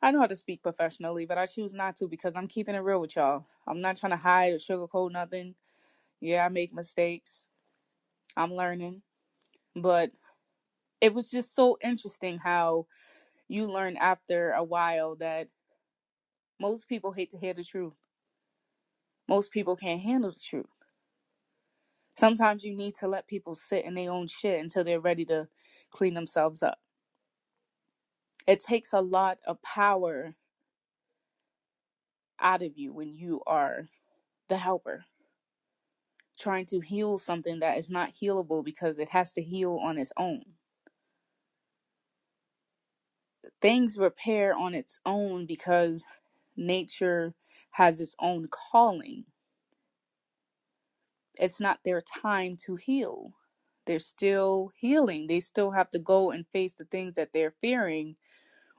I 0.03 0.11
know 0.13 0.21
how 0.21 0.27
to 0.27 0.37
speak 0.37 0.63
professionally, 0.63 1.27
but 1.27 1.39
I 1.39 1.47
choose 1.47 1.75
not 1.75 1.97
to 1.97 2.09
because 2.09 2.37
I'm 2.37 2.49
keeping 2.49 2.75
it 2.75 2.81
real 2.81 3.01
with 3.01 3.17
y'all. 3.17 3.45
I'm 3.67 3.81
not 3.81 3.97
trying 3.97 4.13
to 4.13 4.17
hide 4.17 4.53
or 4.53 4.57
sugarcoat 4.57 5.13
nothing. 5.13 5.55
Yeah, 6.21 6.45
I 6.45 6.49
make 6.49 6.75
mistakes. 6.75 7.49
I'm 8.37 8.55
learning. 8.55 9.03
But 9.77 10.13
it 11.01 11.15
was 11.15 11.31
just 11.31 11.55
so 11.55 11.79
interesting 11.83 12.39
how 12.39 12.87
you 13.49 13.67
learn 13.73 13.97
after 13.97 14.53
a 14.53 14.65
while 14.65 15.17
that 15.17 15.49
most 16.61 16.89
people 16.89 17.13
hate 17.13 17.31
to 17.33 17.39
hear 17.39 17.55
the 17.55 17.65
truth. 17.65 17.95
Most 19.29 19.53
people 19.53 19.77
can't 19.77 20.01
handle 20.01 20.31
the 20.31 20.41
truth. 20.45 20.67
Sometimes 22.19 22.65
you 22.65 22.77
need 22.77 22.97
to 22.97 23.09
let 23.09 23.29
people 23.29 23.55
sit 23.55 23.85
in 23.87 23.95
their 23.95 24.13
own 24.13 24.29
shit 24.29 24.61
until 24.61 24.85
they're 24.85 25.01
ready 25.01 25.25
to 25.27 25.49
clean 25.91 26.15
themselves 26.15 26.63
up. 26.63 26.79
It 28.47 28.61
takes 28.61 28.95
a 28.95 29.01
lot 29.03 29.39
of 29.47 29.63
power 29.63 30.35
out 32.41 32.63
of 32.63 32.79
you 32.79 32.93
when 32.93 33.15
you 33.15 33.43
are 33.47 33.87
the 34.49 34.57
helper, 34.57 35.05
trying 36.39 36.67
to 36.67 36.81
heal 36.81 37.19
something 37.19 37.61
that 37.61 37.79
is 37.79 37.91
not 37.91 38.13
healable 38.15 38.65
because 38.65 38.99
it 38.99 39.11
has 39.11 39.35
to 39.35 39.43
heal 39.43 39.81
on 39.83 39.99
its 39.99 40.13
own. 40.17 40.43
Things 43.63 43.99
repair 43.99 44.57
on 44.57 44.75
its 44.75 45.01
own 45.07 45.47
because 45.47 46.05
nature 46.57 47.35
has 47.73 48.01
its 48.01 48.17
own 48.21 48.49
calling. 48.51 49.25
It's 51.41 51.61
not 51.61 51.81
their 51.85 52.03
time 52.03 52.57
to 52.67 52.77
heal. 52.77 53.33
They're 53.87 53.99
still 54.01 54.73
healing. 54.77 55.27
They 55.29 55.41
still 55.41 55.71
have 55.73 55.89
to 55.91 55.99
go 55.99 56.31
and 56.33 56.47
face 56.49 56.75
the 56.75 56.85
things 56.87 57.17
that 57.17 57.31
they're 57.33 57.53
fearing 57.61 58.17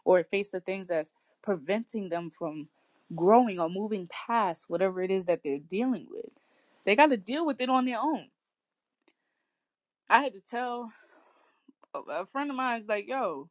or 0.06 0.24
face 0.24 0.52
the 0.52 0.60
things 0.62 0.88
that's 0.88 1.12
preventing 1.42 2.10
them 2.10 2.30
from 2.30 2.70
growing 3.16 3.60
or 3.60 3.70
moving 3.70 4.08
past 4.12 4.70
whatever 4.70 5.02
it 5.02 5.12
is 5.12 5.26
that 5.26 5.42
they're 5.44 5.60
dealing 5.60 6.08
with. 6.10 6.32
They 6.86 6.96
got 6.96 7.10
to 7.12 7.18
deal 7.18 7.46
with 7.46 7.62
it 7.62 7.70
on 7.70 7.86
their 7.86 8.00
own. 8.00 8.28
I 10.10 10.24
had 10.24 10.34
to 10.34 10.42
tell 10.42 10.92
a 11.96 12.26
friend 12.28 12.50
of 12.52 12.58
mine 12.58 12.84
like, 12.88 13.08
yo, 13.08 13.50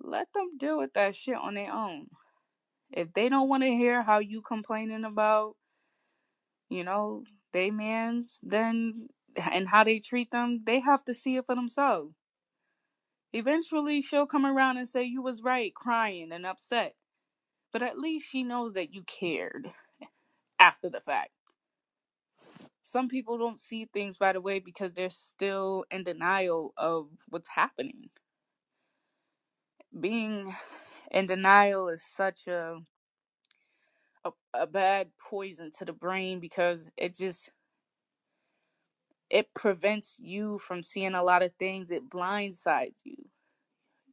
let 0.00 0.28
them 0.34 0.58
deal 0.58 0.78
with 0.78 0.94
that 0.94 1.16
shit 1.16 1.36
on 1.36 1.54
their 1.54 1.72
own. 1.72 2.08
If 2.92 3.12
they 3.14 3.28
don't 3.28 3.48
want 3.48 3.64
to 3.64 3.70
hear 3.70 4.02
how 4.02 4.20
you 4.20 4.42
complaining 4.42 5.04
about, 5.04 5.56
you 6.70 6.84
know, 6.84 7.24
they 7.52 7.70
mans, 7.70 8.40
then 8.42 9.08
and 9.52 9.68
how 9.68 9.84
they 9.84 10.00
treat 10.00 10.30
them, 10.30 10.62
they 10.64 10.80
have 10.80 11.04
to 11.06 11.14
see 11.14 11.36
it 11.36 11.46
for 11.46 11.54
themselves. 11.54 12.14
Eventually, 13.32 14.02
she'll 14.02 14.26
come 14.26 14.46
around 14.46 14.78
and 14.78 14.88
say 14.88 15.04
you 15.04 15.22
was 15.22 15.42
right, 15.42 15.74
crying 15.74 16.32
and 16.32 16.46
upset. 16.46 16.94
But 17.72 17.82
at 17.82 17.98
least 17.98 18.30
she 18.30 18.44
knows 18.44 18.74
that 18.74 18.94
you 18.94 19.04
cared 19.04 19.70
after 20.60 20.90
the 20.90 21.00
fact. 21.00 21.30
Some 22.84 23.08
people 23.08 23.38
don't 23.38 23.60
see 23.60 23.86
things 23.86 24.18
right 24.20 24.36
away 24.36 24.60
because 24.60 24.92
they're 24.92 25.10
still 25.10 25.84
in 25.90 26.04
denial 26.04 26.74
of 26.76 27.08
what's 27.28 27.48
happening. 27.48 28.10
Being 29.98 30.54
in 31.10 31.26
denial 31.26 31.88
is 31.88 32.04
such 32.04 32.46
a 32.48 32.78
a, 34.24 34.30
a 34.54 34.66
bad 34.66 35.08
poison 35.30 35.70
to 35.78 35.84
the 35.84 35.92
brain 35.92 36.40
because 36.40 36.88
it 36.96 37.14
just 37.14 37.50
it 39.30 39.52
prevents 39.54 40.18
you 40.20 40.58
from 40.58 40.82
seeing 40.82 41.14
a 41.14 41.22
lot 41.22 41.42
of 41.42 41.54
things. 41.54 41.90
It 41.90 42.10
blindsides 42.10 43.00
you. 43.04 43.16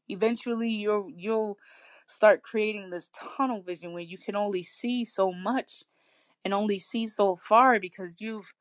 Eventually, 0.07 0.69
you'll 0.69 1.09
you'll 1.13 1.57
start 2.07 2.41
creating 2.41 2.89
this 2.89 3.09
tunnel 3.37 3.61
vision 3.61 3.93
where 3.93 4.01
you 4.01 4.17
can 4.17 4.35
only 4.35 4.63
see 4.63 5.05
so 5.05 5.31
much, 5.31 5.83
and 6.45 6.53
only 6.53 6.79
see 6.79 7.05
so 7.05 7.35
far 7.35 7.79
because 7.79 8.19
you've 8.19 8.51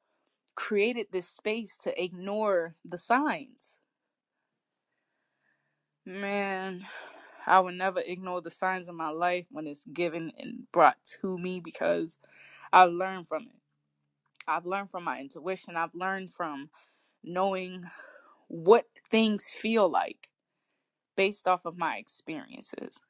created 0.54 1.06
this 1.12 1.28
space 1.28 1.78
to 1.78 2.02
ignore 2.02 2.74
the 2.84 2.98
signs. 2.98 3.78
Man, 6.04 6.84
I 7.48 7.60
would 7.60 7.74
never 7.74 8.00
ignore 8.00 8.42
the 8.42 8.50
signs 8.50 8.88
of 8.88 8.94
my 8.94 9.10
life 9.10 9.46
when 9.50 9.66
it's 9.66 9.84
given 9.86 10.32
and 10.38 10.70
brought 10.72 11.02
to 11.20 11.38
me 11.38 11.60
because 11.60 12.18
I've 12.72 12.92
learned 12.92 13.28
from 13.28 13.44
it. 13.44 13.56
I've 14.46 14.66
learned 14.66 14.90
from 14.90 15.04
my 15.04 15.20
intuition. 15.20 15.76
I've 15.76 15.94
learned 15.94 16.32
from 16.32 16.70
knowing 17.24 17.84
what 18.48 18.86
things 19.10 19.50
feel 19.50 19.88
like 19.88 20.28
based 21.16 21.48
off 21.48 21.66
of 21.66 21.78
my 21.78 21.96
experiences. 21.96 23.00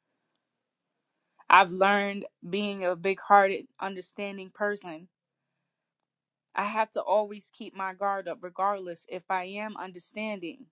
I've 1.49 1.71
learned 1.71 2.25
being 2.47 2.85
a 2.85 2.95
big 2.95 3.19
hearted, 3.19 3.67
understanding 3.79 4.51
person. 4.51 5.07
I 6.55 6.63
have 6.63 6.91
to 6.91 7.01
always 7.03 7.51
keep 7.57 7.75
my 7.75 7.93
guard 7.93 8.27
up, 8.27 8.39
regardless 8.43 9.05
if 9.09 9.23
I 9.29 9.45
am 9.45 9.77
understanding. 9.77 10.65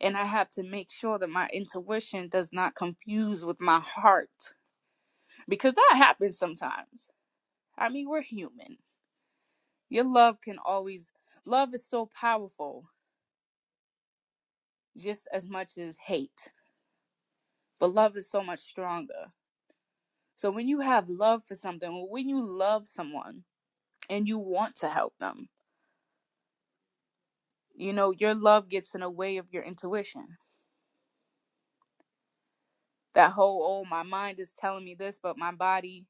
And 0.00 0.16
I 0.16 0.24
have 0.24 0.48
to 0.50 0.62
make 0.62 0.90
sure 0.90 1.18
that 1.18 1.30
my 1.30 1.48
intuition 1.52 2.28
does 2.28 2.52
not 2.52 2.74
confuse 2.74 3.44
with 3.44 3.60
my 3.60 3.80
heart. 3.80 4.30
Because 5.48 5.74
that 5.74 5.94
happens 5.96 6.38
sometimes. 6.38 7.08
I 7.76 7.88
mean, 7.88 8.08
we're 8.08 8.22
human. 8.22 8.78
Your 9.88 10.04
love 10.04 10.40
can 10.40 10.58
always, 10.58 11.12
love 11.44 11.74
is 11.74 11.88
so 11.88 12.10
powerful, 12.20 12.84
just 14.96 15.28
as 15.32 15.46
much 15.46 15.78
as 15.78 15.96
hate. 15.96 16.50
But 17.80 17.94
love 17.94 18.16
is 18.16 18.30
so 18.30 18.42
much 18.42 18.60
stronger. 18.60 19.32
So 20.36 20.50
when 20.50 20.68
you 20.68 20.80
have 20.80 21.08
love 21.08 21.44
for 21.44 21.54
something, 21.54 21.90
or 21.90 22.08
when 22.08 22.28
you 22.28 22.42
love 22.42 22.88
someone 22.88 23.44
and 24.10 24.28
you 24.28 24.38
want 24.38 24.76
to 24.76 24.88
help 24.88 25.14
them, 25.18 25.48
you 27.78 27.94
know, 27.94 28.12
your 28.12 28.34
love 28.36 28.70
gets 28.70 28.94
in 28.96 29.02
the 29.02 29.10
way 29.10 29.38
of 29.38 29.52
your 29.52 29.64
intuition. 29.64 30.26
That 33.14 33.32
whole, 33.32 33.62
oh, 33.64 33.88
my 33.90 34.04
mind 34.04 34.40
is 34.40 34.54
telling 34.54 34.84
me 34.84 34.94
this, 34.94 35.18
but 35.22 35.38
my 35.38 35.52
body, 35.52 36.06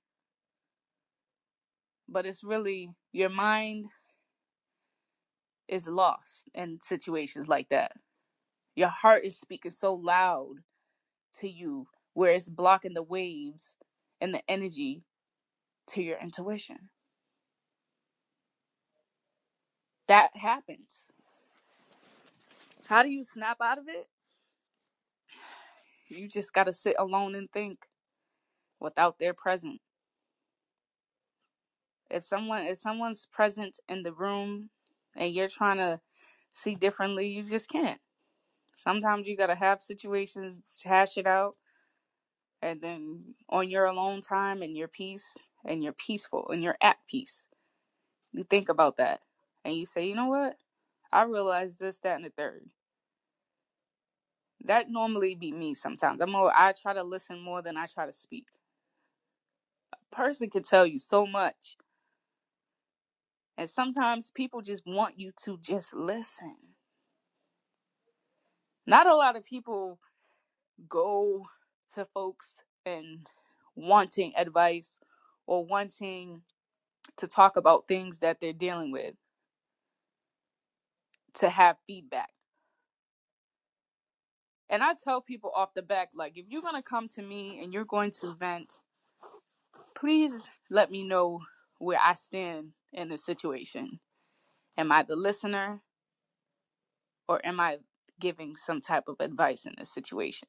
but 2.08 2.26
it's 2.26 2.44
really 2.44 2.90
your 3.12 3.30
mind 3.30 3.86
is 5.68 5.88
lost 5.88 6.48
in 6.54 6.78
situations 6.82 7.48
like 7.48 7.68
that. 7.70 7.92
Your 8.76 8.88
heart 8.88 9.24
is 9.24 9.40
speaking 9.40 9.72
so 9.72 9.94
loud 9.94 10.54
to 11.36 11.48
you 11.48 11.86
where 12.14 12.32
it's 12.32 12.48
blocking 12.50 12.94
the 12.94 13.02
waves 13.04 13.76
and 14.20 14.34
the 14.34 14.42
energy 14.48 15.02
to 15.90 16.02
your 16.02 16.18
intuition. 16.18 16.78
That 20.08 20.30
happens. 20.36 21.10
How 22.88 23.02
do 23.04 23.10
you 23.10 23.22
snap 23.22 23.58
out 23.62 23.78
of 23.78 23.88
it? 23.88 24.08
You 26.08 26.28
just 26.28 26.52
got 26.54 26.64
to 26.64 26.72
sit 26.72 26.96
alone 26.98 27.34
and 27.34 27.48
think 27.50 27.78
without 28.80 29.18
their 29.18 29.34
presence. 29.34 29.80
If 32.10 32.24
someone 32.24 32.64
if 32.64 32.78
someone's 32.78 33.26
present 33.26 33.78
in 33.88 34.02
the 34.02 34.12
room 34.12 34.70
and 35.16 35.34
you're 35.34 35.48
trying 35.48 35.78
to 35.78 36.00
see 36.52 36.74
differently, 36.74 37.28
you 37.28 37.42
just 37.44 37.70
can't. 37.70 38.00
Sometimes 38.76 39.28
you 39.28 39.36
got 39.36 39.48
to 39.48 39.54
have 39.54 39.82
situations, 39.82 40.64
hash 40.84 41.18
it 41.18 41.26
out, 41.26 41.56
and 42.62 42.80
then 42.80 43.34
on 43.48 43.68
your 43.70 43.86
alone 43.86 44.20
time 44.22 44.62
and 44.62 44.76
your 44.76 44.88
peace 44.88 45.36
and 45.64 45.82
you're 45.82 45.92
peaceful 45.94 46.48
and 46.50 46.62
you're 46.62 46.78
at 46.82 46.98
peace. 47.08 47.46
You 48.32 48.44
think 48.44 48.68
about 48.68 48.98
that 48.98 49.20
and 49.64 49.76
you 49.76 49.86
say, 49.86 50.06
you 50.06 50.14
know 50.14 50.26
what? 50.28 50.56
I 51.12 51.24
realize 51.24 51.78
this, 51.78 52.00
that, 52.00 52.16
and 52.16 52.24
the 52.24 52.30
third. 52.30 52.62
That 54.66 54.90
normally 54.90 55.36
be 55.36 55.52
me 55.52 55.74
sometimes. 55.74 56.20
I'm 56.20 56.32
more 56.32 56.52
I 56.54 56.72
try 56.72 56.94
to 56.94 57.04
listen 57.04 57.40
more 57.40 57.62
than 57.62 57.76
I 57.76 57.86
try 57.86 58.06
to 58.06 58.12
speak. 58.12 58.46
A 59.94 60.16
person 60.16 60.50
can 60.50 60.62
tell 60.64 60.86
you 60.86 60.98
so 60.98 61.26
much. 61.26 61.76
And 63.58 63.70
sometimes 63.70 64.30
people 64.32 64.62
just 64.62 64.84
want 64.86 65.18
you 65.20 65.32
to 65.44 65.58
just 65.58 65.94
listen. 65.94 66.56
Not 68.86 69.06
a 69.06 69.16
lot 69.16 69.36
of 69.36 69.44
people 69.44 69.98
go 70.88 71.46
to 71.94 72.06
folks 72.14 72.62
and 72.86 73.26
wanting 73.76 74.34
advice 74.36 74.98
or 75.46 75.64
wanting 75.66 76.42
to 77.18 77.28
talk 77.28 77.56
about 77.56 77.88
things 77.88 78.20
that 78.20 78.38
they're 78.40 78.52
dealing 78.54 78.92
with 78.92 79.14
to 81.34 81.50
have 81.50 81.76
feedback. 81.86 82.30
And 84.70 84.82
I 84.82 84.94
tell 84.94 85.20
people 85.20 85.52
off 85.54 85.74
the 85.74 85.82
back, 85.82 86.10
like, 86.14 86.36
if 86.36 86.46
you're 86.48 86.62
to 86.62 86.82
come 86.82 87.08
to 87.08 87.22
me 87.22 87.60
and 87.62 87.72
you're 87.72 87.84
going 87.84 88.10
to 88.22 88.34
vent, 88.34 88.72
please 89.96 90.48
let 90.70 90.90
me 90.90 91.04
know 91.04 91.40
where 91.78 92.00
I 92.02 92.14
stand 92.14 92.72
in 92.92 93.08
the 93.08 93.18
situation. 93.18 94.00
Am 94.78 94.92
I 94.92 95.04
the 95.04 95.16
listener 95.16 95.80
or 97.28 97.44
am 97.46 97.60
I 97.60 97.78
giving 98.20 98.56
some 98.56 98.80
type 98.80 99.08
of 99.08 99.16
advice 99.20 99.66
in 99.66 99.74
this 99.78 99.92
situation? 99.92 100.48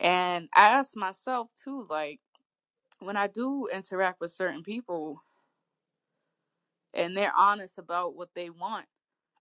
And 0.00 0.48
I 0.54 0.68
ask 0.70 0.96
myself 0.96 1.48
too, 1.62 1.86
like, 1.90 2.20
when 3.00 3.16
I 3.16 3.28
do 3.28 3.68
interact 3.72 4.20
with 4.20 4.30
certain 4.32 4.62
people 4.62 5.22
and 6.94 7.16
they're 7.16 7.34
honest 7.36 7.78
about 7.78 8.16
what 8.16 8.30
they 8.34 8.50
want 8.50 8.86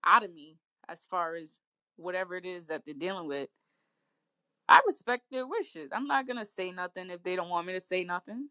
out 0.06 0.24
of 0.24 0.34
me 0.34 0.58
as 0.90 1.06
far 1.10 1.36
as 1.36 1.60
whatever 1.98 2.36
it 2.38 2.46
is 2.46 2.68
that 2.68 2.84
they're 2.86 2.96
dealing 2.96 3.28
with, 3.28 3.50
I 4.70 4.82
respect 4.88 5.24
their 5.32 5.48
wishes. 5.48 5.92
I'm 5.94 6.08
not 6.08 6.28
going 6.28 6.40
to 6.40 6.46
say 6.46 6.72
nothing 6.72 7.10
if 7.12 7.24
they 7.24 7.36
don't 7.36 7.50
want 7.50 7.68
me 7.68 7.74
to 7.74 7.82
say 7.82 8.04
nothing. 8.04 8.50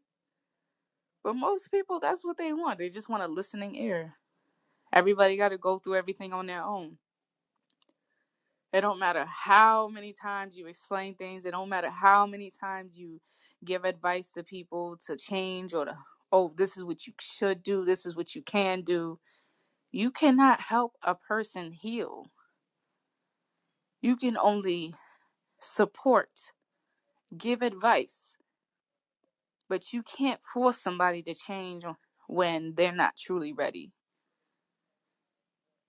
But 1.25 1.35
most 1.37 1.71
people, 1.71 2.01
that's 2.01 2.25
what 2.25 2.39
they 2.39 2.53
want. 2.53 2.79
They 2.79 2.89
just 2.91 3.09
want 3.11 3.25
a 3.25 3.29
listening 3.29 3.77
ear. 3.77 4.15
Everybody 4.93 5.37
got 5.37 5.51
to 5.51 5.59
go 5.59 5.79
through 5.81 5.97
everything 5.97 6.33
on 6.33 6.47
their 6.47 6.63
own. 6.65 6.99
It 8.73 8.83
don't 8.83 9.01
matter 9.01 9.27
how 9.27 9.89
many 9.89 10.15
times 10.15 10.57
you 10.57 10.69
explain 10.69 11.17
things. 11.17 11.47
It 11.47 11.53
don't 11.53 11.71
matter 11.71 11.91
how 11.91 12.27
many 12.27 12.53
times 12.53 12.99
you 12.99 13.21
give 13.67 13.85
advice 13.85 14.33
to 14.35 14.45
people 14.45 14.99
to 15.09 15.17
change 15.17 15.75
or 15.75 15.87
to, 15.87 15.99
oh, 16.33 16.55
this 16.57 16.79
is 16.79 16.85
what 16.85 17.07
you 17.09 17.15
should 17.21 17.65
do. 17.65 17.85
This 17.85 18.07
is 18.07 18.17
what 18.17 18.37
you 18.37 18.43
can 18.45 18.83
do. 18.83 19.19
You 19.93 20.11
cannot 20.13 20.61
help 20.61 20.95
a 21.03 21.15
person 21.15 21.73
heal. 21.73 22.27
You 24.01 24.17
can 24.17 24.37
only 24.37 24.95
support, 25.61 26.31
give 27.37 27.63
advice, 27.63 28.37
but 29.69 29.93
you 29.93 30.03
can't 30.03 30.41
force 30.53 30.79
somebody 30.79 31.23
to 31.25 31.35
change 31.35 31.85
when 32.29 32.75
they're 32.77 32.93
not 32.93 33.17
truly 33.17 33.53
ready. 33.53 33.93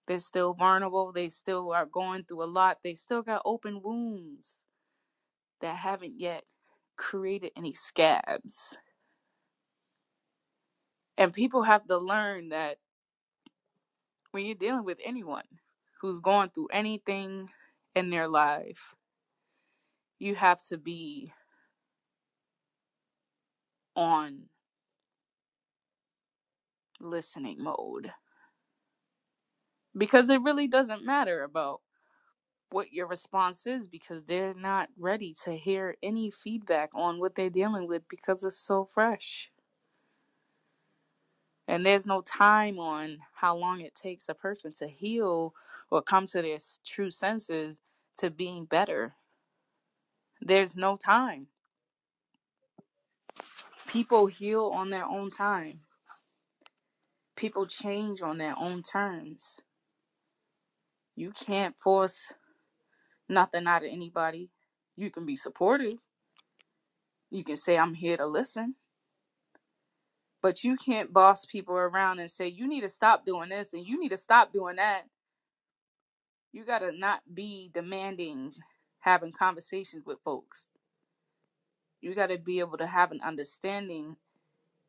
They're 0.07 0.19
still 0.19 0.53
vulnerable. 0.53 1.11
They 1.11 1.29
still 1.29 1.73
are 1.73 1.85
going 1.85 2.23
through 2.23 2.43
a 2.43 2.45
lot. 2.45 2.79
They 2.83 2.95
still 2.95 3.23
got 3.23 3.41
open 3.45 3.81
wounds 3.83 4.61
that 5.61 5.75
haven't 5.75 6.19
yet 6.19 6.43
created 6.97 7.51
any 7.57 7.73
scabs. 7.73 8.77
And 11.17 11.33
people 11.33 11.63
have 11.63 11.87
to 11.87 11.97
learn 11.97 12.49
that 12.49 12.77
when 14.31 14.45
you're 14.45 14.55
dealing 14.55 14.85
with 14.85 14.99
anyone 15.03 15.45
who's 16.01 16.19
going 16.19 16.49
through 16.49 16.67
anything 16.71 17.49
in 17.97 18.11
their 18.11 18.29
life, 18.29 18.95
you 20.19 20.35
have 20.35 20.63
to 20.67 20.77
be 20.77 21.33
on 23.95 24.43
listening 27.01 27.57
mode. 27.63 28.11
Because 29.97 30.29
it 30.29 30.41
really 30.43 30.67
doesn't 30.67 31.05
matter 31.05 31.43
about 31.43 31.81
what 32.71 32.93
your 32.93 33.07
response 33.07 33.67
is 33.67 33.87
because 33.87 34.23
they're 34.25 34.53
not 34.55 34.89
ready 34.99 35.35
to 35.45 35.55
hear 35.55 35.95
any 36.03 36.31
feedback 36.31 36.91
on 36.95 37.19
what 37.19 37.35
they're 37.35 37.49
dealing 37.51 37.87
with 37.87 38.03
because 38.09 38.43
it's 38.43 38.59
so 38.59 38.85
fresh. 38.93 39.51
And 41.67 41.85
there's 41.85 42.07
no 42.07 42.21
time 42.21 42.79
on 42.79 43.19
how 43.33 43.57
long 43.57 43.81
it 43.81 43.95
takes 43.95 44.29
a 44.29 44.35
person 44.35 44.73
to 44.79 44.87
heal 44.87 45.53
or 45.91 46.01
come 46.03 46.27
to 46.27 46.41
their 46.43 46.57
true 46.85 47.11
senses 47.11 47.81
to 48.19 48.29
being 48.31 48.65
better. 48.65 49.13
There's 50.41 50.75
no 50.75 50.97
time. 50.97 51.47
People 53.87 54.27
heal 54.27 54.71
on 54.75 54.89
their 54.89 55.05
own 55.05 55.31
time, 55.31 55.81
people 57.37 57.65
change 57.67 58.21
on 58.21 58.37
their 58.37 58.55
own 58.57 58.83
terms. 58.83 59.59
You 61.15 61.31
can't 61.31 61.77
force 61.77 62.31
nothing 63.29 63.67
out 63.67 63.83
of 63.85 63.91
anybody. 63.91 64.49
You 64.97 65.11
can 65.11 65.25
be 65.25 65.35
supportive, 65.37 65.93
You 67.31 67.43
can 67.43 67.57
say, 67.57 67.77
I'm 67.77 67.95
here 67.95 68.17
to 68.17 68.27
listen, 68.27 68.75
but 70.41 70.63
you 70.63 70.77
can't 70.77 71.13
boss 71.13 71.45
people 71.45 71.75
around 71.75 72.19
and 72.19 72.31
say, 72.31 72.47
you 72.49 72.67
need 72.67 72.81
to 72.81 72.89
stop 72.89 73.25
doing 73.25 73.49
this 73.49 73.73
and 73.73 73.85
you 73.85 73.99
need 73.99 74.09
to 74.09 74.17
stop 74.17 74.53
doing 74.53 74.77
that. 74.77 75.03
You 76.57 76.65
got 76.65 76.79
to 76.79 76.91
not 76.91 77.21
be 77.31 77.69
demanding 77.71 78.51
having 79.01 79.31
conversations 79.31 80.07
with 80.07 80.17
folks. 80.23 80.67
You 82.01 82.15
got 82.15 82.31
to 82.31 82.39
be 82.39 82.61
able 82.61 82.79
to 82.79 82.87
have 82.87 83.11
an 83.11 83.21
understanding, 83.23 84.15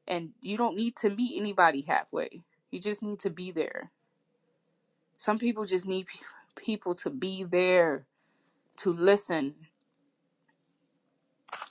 and 0.06 0.30
you 0.40 0.56
don't 0.56 0.76
need 0.76 0.96
to 0.96 1.10
meet 1.10 1.38
anybody 1.38 1.82
halfway. 1.82 2.40
You 2.70 2.80
just 2.80 3.02
need 3.02 3.20
to 3.20 3.28
be 3.28 3.50
there. 3.50 3.90
Some 5.18 5.38
people 5.38 5.66
just 5.66 5.86
need 5.86 6.06
pe- 6.06 6.64
people 6.64 6.94
to 6.94 7.10
be 7.10 7.44
there 7.44 8.06
to 8.78 8.94
listen. 8.94 9.54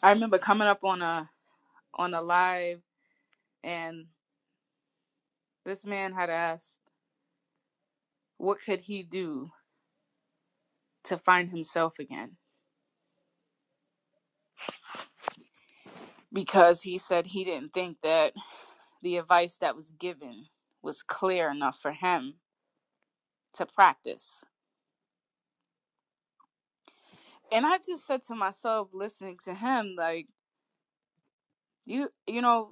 I 0.04 0.12
remember 0.12 0.38
coming 0.38 0.68
up 0.68 0.84
on 0.84 1.02
a 1.02 1.28
on 1.96 2.14
a 2.14 2.22
live 2.22 2.82
and 3.64 4.06
this 5.66 5.88
man 5.88 6.14
had 6.14 6.30
asked 6.30 6.78
what 8.38 8.62
could 8.62 8.82
he 8.82 9.02
do 9.02 9.50
to 11.08 11.18
find 11.20 11.50
himself 11.50 12.00
again 12.00 12.38
because 16.34 16.82
he 16.82 16.98
said 17.00 17.26
he 17.28 17.44
didn't 17.46 17.74
think 17.74 17.98
that 18.04 18.34
the 19.04 19.18
advice 19.18 19.60
that 19.60 19.76
was 19.76 19.92
given 19.92 20.46
was 20.84 21.04
clear 21.04 21.52
enough 21.52 21.80
for 21.82 21.92
him 21.92 22.36
to 23.56 23.66
practice. 23.68 24.44
And 27.52 27.66
I 27.66 27.78
just 27.80 28.08
said 28.08 28.24
to 28.26 28.36
myself 28.36 28.90
listening 28.94 29.38
to 29.46 29.54
him 29.54 29.96
like 29.98 30.28
you 31.86 32.10
you 32.28 32.42
know 32.42 32.72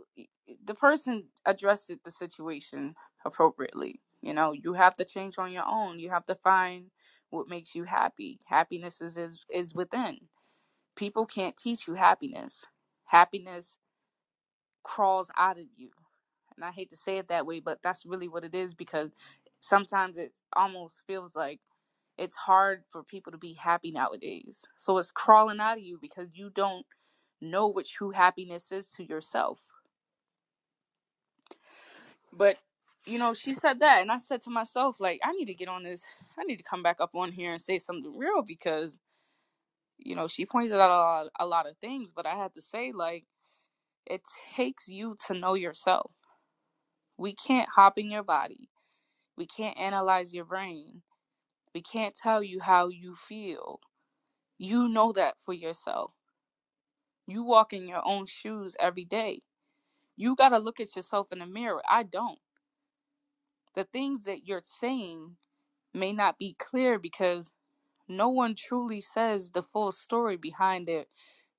the 0.65 0.75
person 0.75 1.25
addressed 1.45 1.91
the 2.03 2.11
situation 2.11 2.95
appropriately. 3.25 4.01
You 4.21 4.33
know, 4.33 4.53
you 4.53 4.73
have 4.73 4.95
to 4.97 5.05
change 5.05 5.37
on 5.37 5.51
your 5.51 5.65
own. 5.67 5.99
You 5.99 6.09
have 6.11 6.25
to 6.27 6.35
find 6.35 6.87
what 7.35 7.49
makes 7.49 7.75
you 7.75 7.85
happy. 7.85 8.39
Happiness 8.45 9.01
is 9.01 9.17
is, 9.17 9.39
is 9.51 9.75
within. 9.75 10.19
People 10.95 11.25
can't 11.25 11.57
teach 11.57 11.87
you 11.87 11.95
happiness. 11.95 12.65
Happiness 13.05 13.79
crawls 14.83 15.31
out 15.37 15.57
of 15.59 15.65
you. 15.77 15.89
And 16.55 16.65
I 16.65 16.71
hate 16.71 16.91
to 16.91 16.97
say 16.97 17.17
it 17.17 17.29
that 17.29 17.45
way, 17.45 17.59
but 17.61 17.79
that's 17.83 18.05
really 18.05 18.27
what 18.29 18.43
it 18.45 18.55
is 18.55 18.73
because 18.73 19.11
sometimes 19.61 20.17
it 20.17 20.33
almost 20.55 21.03
feels 21.07 21.35
like 21.35 21.59
it's 22.17 22.35
hard 22.35 22.83
for 22.91 23.03
people 23.03 23.31
to 23.33 23.37
be 23.39 23.53
happy 23.53 23.91
nowadays. 23.91 24.65
So 24.77 24.97
it's 24.99 25.11
crawling 25.11 25.59
out 25.59 25.77
of 25.77 25.83
you 25.83 25.99
because 26.01 26.29
you 26.33 26.51
don't 26.55 26.85
know 27.41 27.67
what 27.67 27.87
true 27.87 28.11
happiness 28.11 28.71
is 28.71 28.91
to 28.93 29.03
yourself. 29.05 29.59
But 32.33 32.57
you 33.05 33.19
know, 33.19 33.33
she 33.33 33.53
said 33.53 33.79
that, 33.79 34.01
and 34.01 34.11
I 34.11 34.17
said 34.17 34.41
to 34.43 34.51
myself, 34.51 34.97
like, 34.99 35.21
I 35.23 35.33
need 35.33 35.45
to 35.45 35.53
get 35.55 35.69
on 35.69 35.83
this. 35.83 36.05
I 36.39 36.43
need 36.43 36.57
to 36.57 36.63
come 36.63 36.83
back 36.83 36.97
up 37.01 37.11
on 37.15 37.31
here 37.31 37.51
and 37.51 37.61
say 37.61 37.79
something 37.79 38.17
real 38.17 38.43
because, 38.43 38.99
you 39.97 40.15
know, 40.15 40.27
she 40.27 40.45
pointed 40.45 40.73
out 40.73 40.91
a 40.91 40.93
lot, 40.93 41.27
a 41.39 41.45
lot 41.47 41.67
of 41.69 41.77
things, 41.79 42.11
but 42.11 42.25
I 42.25 42.35
had 42.35 42.53
to 42.55 42.61
say, 42.61 42.91
like, 42.93 43.25
it 44.05 44.21
takes 44.55 44.87
you 44.89 45.15
to 45.27 45.33
know 45.35 45.55
yourself. 45.55 46.11
We 47.17 47.35
can't 47.35 47.69
hop 47.69 47.97
in 47.99 48.11
your 48.11 48.23
body. 48.23 48.69
We 49.37 49.47
can't 49.47 49.77
analyze 49.79 50.33
your 50.33 50.45
brain. 50.45 51.01
We 51.73 51.81
can't 51.81 52.15
tell 52.15 52.43
you 52.43 52.59
how 52.61 52.89
you 52.89 53.15
feel. 53.15 53.79
You 54.57 54.89
know 54.89 55.13
that 55.13 55.35
for 55.45 55.53
yourself. 55.53 56.11
You 57.27 57.43
walk 57.43 57.73
in 57.73 57.87
your 57.87 58.01
own 58.05 58.25
shoes 58.27 58.75
every 58.79 59.05
day. 59.05 59.41
You 60.17 60.35
got 60.35 60.49
to 60.49 60.59
look 60.59 60.79
at 60.79 60.95
yourself 60.95 61.27
in 61.31 61.39
the 61.39 61.45
mirror. 61.47 61.81
I 61.89 62.03
don't. 62.03 62.39
The 63.75 63.85
things 63.85 64.25
that 64.25 64.45
you're 64.47 64.61
saying 64.63 65.37
may 65.93 66.13
not 66.13 66.37
be 66.37 66.55
clear 66.59 66.99
because 66.99 67.51
no 68.07 68.29
one 68.29 68.55
truly 68.55 69.01
says 69.01 69.51
the 69.51 69.63
full 69.63 69.91
story 69.91 70.37
behind 70.37 70.87
their 70.87 71.05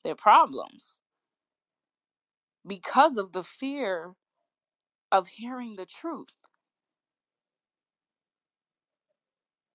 their 0.04 0.16
problems 0.16 0.98
because 2.66 3.18
of 3.18 3.32
the 3.32 3.42
fear 3.44 4.14
of 5.12 5.28
hearing 5.28 5.76
the 5.76 5.86
truth. 5.86 6.28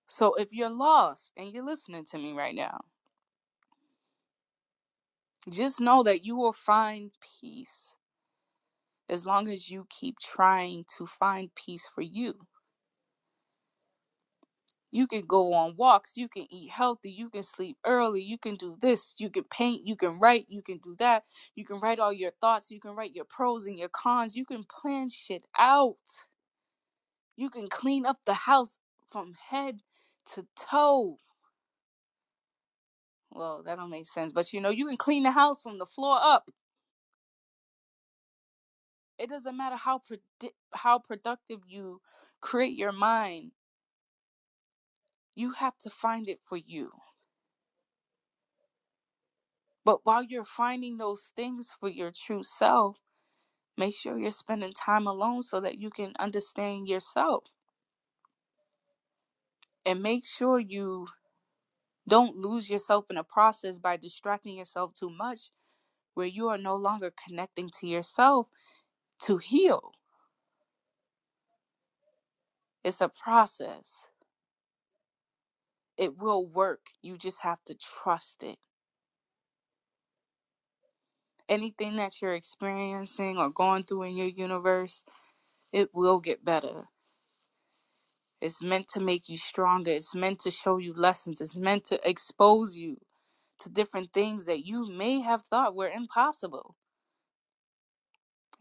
So 0.08 0.34
if 0.34 0.52
you're 0.52 0.70
lost 0.70 1.32
and 1.36 1.52
you're 1.52 1.64
listening 1.64 2.04
to 2.06 2.18
me 2.18 2.32
right 2.34 2.54
now, 2.54 2.80
just 5.50 5.80
know 5.80 6.02
that 6.04 6.24
you 6.24 6.36
will 6.36 6.52
find 6.52 7.10
peace 7.40 7.96
as 9.12 9.26
long 9.26 9.48
as 9.48 9.70
you 9.70 9.86
keep 9.90 10.18
trying 10.18 10.86
to 10.96 11.06
find 11.20 11.54
peace 11.54 11.86
for 11.94 12.00
you. 12.00 12.34
You 14.90 15.06
can 15.06 15.26
go 15.26 15.52
on 15.52 15.76
walks, 15.76 16.12
you 16.16 16.28
can 16.28 16.46
eat 16.50 16.70
healthy, 16.70 17.10
you 17.10 17.28
can 17.28 17.42
sleep 17.42 17.76
early, 17.84 18.22
you 18.22 18.38
can 18.38 18.54
do 18.54 18.76
this, 18.80 19.14
you 19.18 19.30
can 19.30 19.44
paint, 19.44 19.86
you 19.86 19.96
can 19.96 20.18
write, 20.18 20.46
you 20.48 20.62
can 20.62 20.78
do 20.78 20.94
that, 20.98 21.24
you 21.54 21.64
can 21.64 21.78
write 21.78 21.98
all 21.98 22.12
your 22.12 22.32
thoughts, 22.40 22.70
you 22.70 22.80
can 22.80 22.92
write 22.92 23.14
your 23.14 23.26
pros 23.26 23.66
and 23.66 23.78
your 23.78 23.90
cons, 23.90 24.34
you 24.34 24.46
can 24.46 24.64
plan 24.64 25.08
shit 25.08 25.44
out. 25.58 25.96
You 27.36 27.50
can 27.50 27.68
clean 27.68 28.06
up 28.06 28.18
the 28.24 28.34
house 28.34 28.78
from 29.10 29.34
head 29.50 29.78
to 30.34 30.46
toe. 30.70 31.18
Well, 33.30 33.62
that 33.64 33.76
don't 33.76 33.90
make 33.90 34.06
sense, 34.06 34.32
but 34.32 34.52
you 34.52 34.60
know, 34.60 34.70
you 34.70 34.86
can 34.86 34.98
clean 34.98 35.22
the 35.22 35.30
house 35.30 35.62
from 35.62 35.78
the 35.78 35.86
floor 35.86 36.18
up. 36.20 36.50
It 39.22 39.30
doesn't 39.30 39.56
matter 39.56 39.76
how 39.76 40.00
predi- 40.00 40.54
how 40.74 40.98
productive 41.00 41.60
you 41.68 42.02
create 42.42 42.76
your 42.76 42.92
mind. 42.92 43.52
You 45.36 45.52
have 45.52 45.78
to 45.80 45.90
find 45.90 46.28
it 46.28 46.40
for 46.48 46.58
you. 46.58 46.92
But 49.84 50.04
while 50.04 50.22
you're 50.24 50.44
finding 50.44 50.98
those 50.98 51.32
things 51.36 51.72
for 51.80 51.88
your 51.88 52.12
true 52.12 52.44
self, 52.44 52.98
make 53.78 53.94
sure 53.94 54.18
you're 54.18 54.30
spending 54.30 54.72
time 54.72 55.06
alone 55.08 55.42
so 55.42 55.60
that 55.60 55.78
you 55.78 55.90
can 55.90 56.14
understand 56.18 56.88
yourself. 56.88 57.44
And 59.86 60.02
make 60.02 60.24
sure 60.26 60.60
you 60.60 61.08
don't 62.08 62.36
lose 62.36 62.70
yourself 62.70 63.06
in 63.10 63.16
the 63.16 63.24
process 63.24 63.78
by 63.78 63.96
distracting 63.98 64.56
yourself 64.56 64.94
too 64.94 65.10
much, 65.10 65.50
where 66.14 66.26
you 66.26 66.48
are 66.48 66.58
no 66.58 66.76
longer 66.76 67.12
connecting 67.26 67.70
to 67.80 67.86
yourself 67.88 68.48
to 69.22 69.38
heal. 69.38 69.92
It's 72.84 73.00
a 73.00 73.08
process. 73.08 74.08
It 75.96 76.18
will 76.18 76.46
work. 76.46 76.80
You 77.02 77.16
just 77.16 77.42
have 77.42 77.58
to 77.66 77.74
trust 77.74 78.42
it. 78.42 78.58
Anything 81.48 81.96
that 81.96 82.20
you're 82.20 82.34
experiencing 82.34 83.38
or 83.38 83.50
going 83.50 83.84
through 83.84 84.04
in 84.04 84.16
your 84.16 84.28
universe, 84.28 85.04
it 85.72 85.90
will 85.94 86.20
get 86.20 86.44
better. 86.44 86.84
It's 88.40 88.62
meant 88.62 88.88
to 88.88 89.00
make 89.00 89.28
you 89.28 89.36
stronger. 89.36 89.92
It's 89.92 90.14
meant 90.14 90.40
to 90.40 90.50
show 90.50 90.78
you 90.78 90.94
lessons. 90.94 91.40
It's 91.40 91.58
meant 91.58 91.84
to 91.86 92.08
expose 92.08 92.76
you 92.76 92.96
to 93.60 93.70
different 93.70 94.12
things 94.12 94.46
that 94.46 94.66
you 94.66 94.88
may 94.90 95.20
have 95.20 95.42
thought 95.42 95.76
were 95.76 95.90
impossible. 95.90 96.74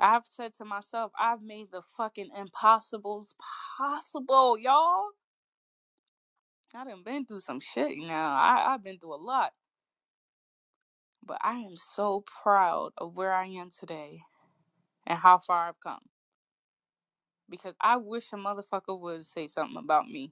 I've 0.01 0.25
said 0.25 0.53
to 0.55 0.65
myself, 0.65 1.13
I've 1.19 1.43
made 1.43 1.67
the 1.71 1.83
fucking 1.97 2.31
impossibles 2.37 3.35
possible, 3.77 4.57
y'all. 4.59 5.09
I 6.75 6.85
done 6.85 7.03
been 7.03 7.25
through 7.25 7.41
some 7.41 7.59
shit 7.61 7.91
now. 7.97 8.31
I, 8.33 8.73
I've 8.73 8.83
been 8.83 8.99
through 8.99 9.15
a 9.15 9.17
lot. 9.23 9.53
But 11.25 11.39
I 11.41 11.55
am 11.55 11.75
so 11.75 12.23
proud 12.43 12.91
of 12.97 13.15
where 13.15 13.33
I 13.33 13.47
am 13.47 13.69
today 13.69 14.21
and 15.07 15.19
how 15.19 15.39
far 15.39 15.69
I've 15.69 15.79
come. 15.81 16.01
Because 17.49 17.75
I 17.81 17.97
wish 17.97 18.33
a 18.33 18.37
motherfucker 18.37 18.99
would 18.99 19.25
say 19.25 19.47
something 19.47 19.77
about 19.77 20.05
me. 20.07 20.31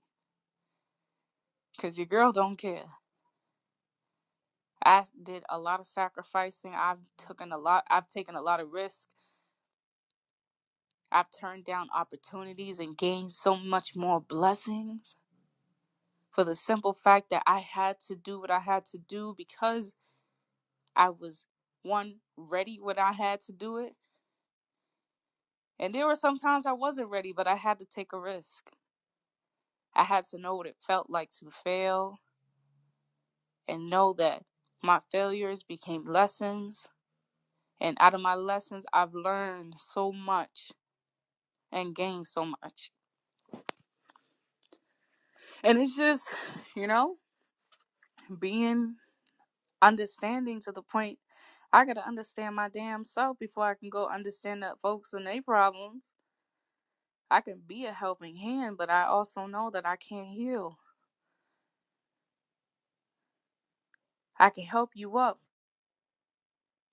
Because 1.75 1.97
your 1.97 2.08
girl 2.08 2.32
don't 2.32 2.58
care. 2.58 2.86
I 4.84 5.03
did 5.21 5.43
a 5.49 5.60
lot 5.60 5.79
of 5.79 5.88
sacrificing. 5.88 6.73
I've 6.75 6.99
taken 7.17 7.51
a 7.51 7.58
lot 7.58 7.84
I've 7.89 8.08
taken 8.08 8.36
a 8.36 8.41
lot 8.41 8.60
of 8.62 8.71
risks. 8.71 9.08
I've 11.12 11.32
turned 11.32 11.65
down 11.65 11.89
opportunities 11.95 12.80
and 12.80 12.98
gained 12.98 13.34
so 13.34 13.56
much 13.58 13.95
more 13.95 14.22
blessings 14.22 15.15
for 16.32 16.43
the 16.45 16.56
simple 16.56 16.93
fact 16.93 17.32
that 17.32 17.43
I 17.48 17.60
had 17.60 18.00
to 18.08 18.15
do 18.15 18.39
what 18.41 18.52
I 18.52 18.60
had 18.60 18.86
to 18.88 19.00
do 19.00 19.36
because 19.38 19.93
I 20.95 21.10
was 21.12 21.45
one 21.84 22.15
ready 22.38 22.80
when 22.82 23.00
I 23.00 23.13
had 23.13 23.41
to 23.41 23.54
do 23.54 23.78
it. 23.78 23.93
And 25.80 25.95
there 25.95 26.08
were 26.08 26.15
some 26.15 26.39
times 26.39 26.65
I 26.67 26.74
wasn't 26.74 27.10
ready, 27.10 27.34
but 27.34 27.48
I 27.48 27.56
had 27.56 27.80
to 27.80 27.86
take 27.88 28.13
a 28.13 28.19
risk. 28.19 28.65
I 29.95 30.04
had 30.04 30.26
to 30.26 30.39
know 30.39 30.56
what 30.56 30.67
it 30.67 30.78
felt 30.88 31.10
like 31.10 31.32
to 31.39 31.52
fail 31.63 32.19
and 33.67 33.89
know 33.89 34.13
that 34.13 34.43
my 34.84 35.00
failures 35.12 35.63
became 35.63 36.06
lessons 36.06 36.88
And 37.82 37.98
out 38.02 38.15
of 38.15 38.22
my 38.22 38.36
lessons, 38.36 38.86
I've 38.93 39.15
learned 39.15 39.76
so 39.80 40.13
much 40.13 40.74
and 41.71 41.95
gain 41.95 42.23
so 42.23 42.45
much. 42.45 42.91
And 45.63 45.79
it's 45.82 45.97
just, 45.97 46.36
you 46.75 46.88
know, 46.88 47.15
being 48.39 48.95
understanding 49.82 50.62
to 50.62 50.73
the 50.73 50.84
point 50.84 51.19
I 51.71 51.86
gotta 51.86 52.05
understand 52.08 52.55
my 52.55 52.69
damn 52.69 53.05
self 53.05 53.39
before 53.39 53.65
I 53.65 53.75
can 53.75 53.89
go 53.89 54.08
understand 54.08 54.63
that 54.63 54.82
folks 54.82 55.13
and 55.13 55.27
their 55.27 55.41
problems. 55.43 56.03
I 57.32 57.41
can 57.41 57.62
be 57.67 57.86
a 57.86 57.93
helping 57.93 58.36
hand, 58.38 58.77
but 58.77 58.89
I 58.89 59.05
also 59.05 59.47
know 59.47 59.71
that 59.71 59.86
I 59.86 59.97
can't 59.97 60.29
heal. 60.29 60.77
I 64.39 64.49
can 64.51 64.65
help 64.65 64.91
you 64.95 65.17
up, 65.17 65.39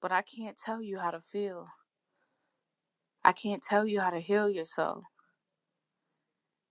but 0.02 0.12
I 0.12 0.22
can't 0.22 0.56
tell 0.58 0.82
you 0.82 0.98
how 0.98 1.12
to 1.12 1.20
feel. 1.20 1.68
I 3.26 3.32
can't 3.32 3.60
tell 3.60 3.84
you 3.84 3.98
how 4.00 4.10
to 4.10 4.20
heal 4.20 4.48
yourself. 4.48 5.02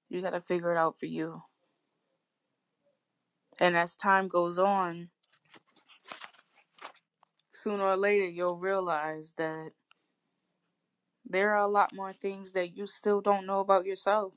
You 0.08 0.22
gotta 0.22 0.40
figure 0.40 0.72
it 0.72 0.78
out 0.78 0.98
for 0.98 1.06
you. 1.06 1.44
And 3.60 3.76
as 3.76 3.98
time 3.98 4.30
goes 4.30 4.58
on, 4.58 5.10
sooner 7.52 7.84
or 7.84 7.98
later 7.98 8.26
you'll 8.26 8.56
realize 8.56 9.34
that 9.38 9.72
there 11.26 11.56
are 11.56 11.64
a 11.64 11.68
lot 11.68 11.94
more 11.94 12.14
things 12.14 12.54
that 12.54 12.78
you 12.78 12.88
still 12.88 13.20
don't 13.20 13.46
know 13.46 13.60
about 13.60 13.86
yourself 13.86 14.32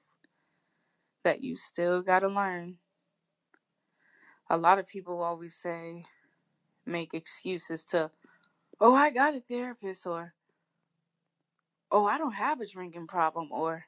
that 1.22 1.40
you 1.40 1.54
still 1.54 2.02
gotta 2.02 2.26
learn. 2.26 2.78
A 4.50 4.56
lot 4.56 4.80
of 4.80 4.88
people 4.88 5.22
always 5.22 5.54
say, 5.54 6.04
make 6.84 7.14
excuses 7.14 7.84
to, 7.86 8.10
oh, 8.80 8.94
I 8.94 9.10
got 9.10 9.36
a 9.36 9.40
therapist, 9.40 10.04
or 10.04 10.34
oh, 11.90 12.06
I 12.06 12.18
don't 12.18 12.32
have 12.32 12.60
a 12.60 12.66
drinking 12.66 13.06
problem, 13.08 13.50
or 13.52 13.84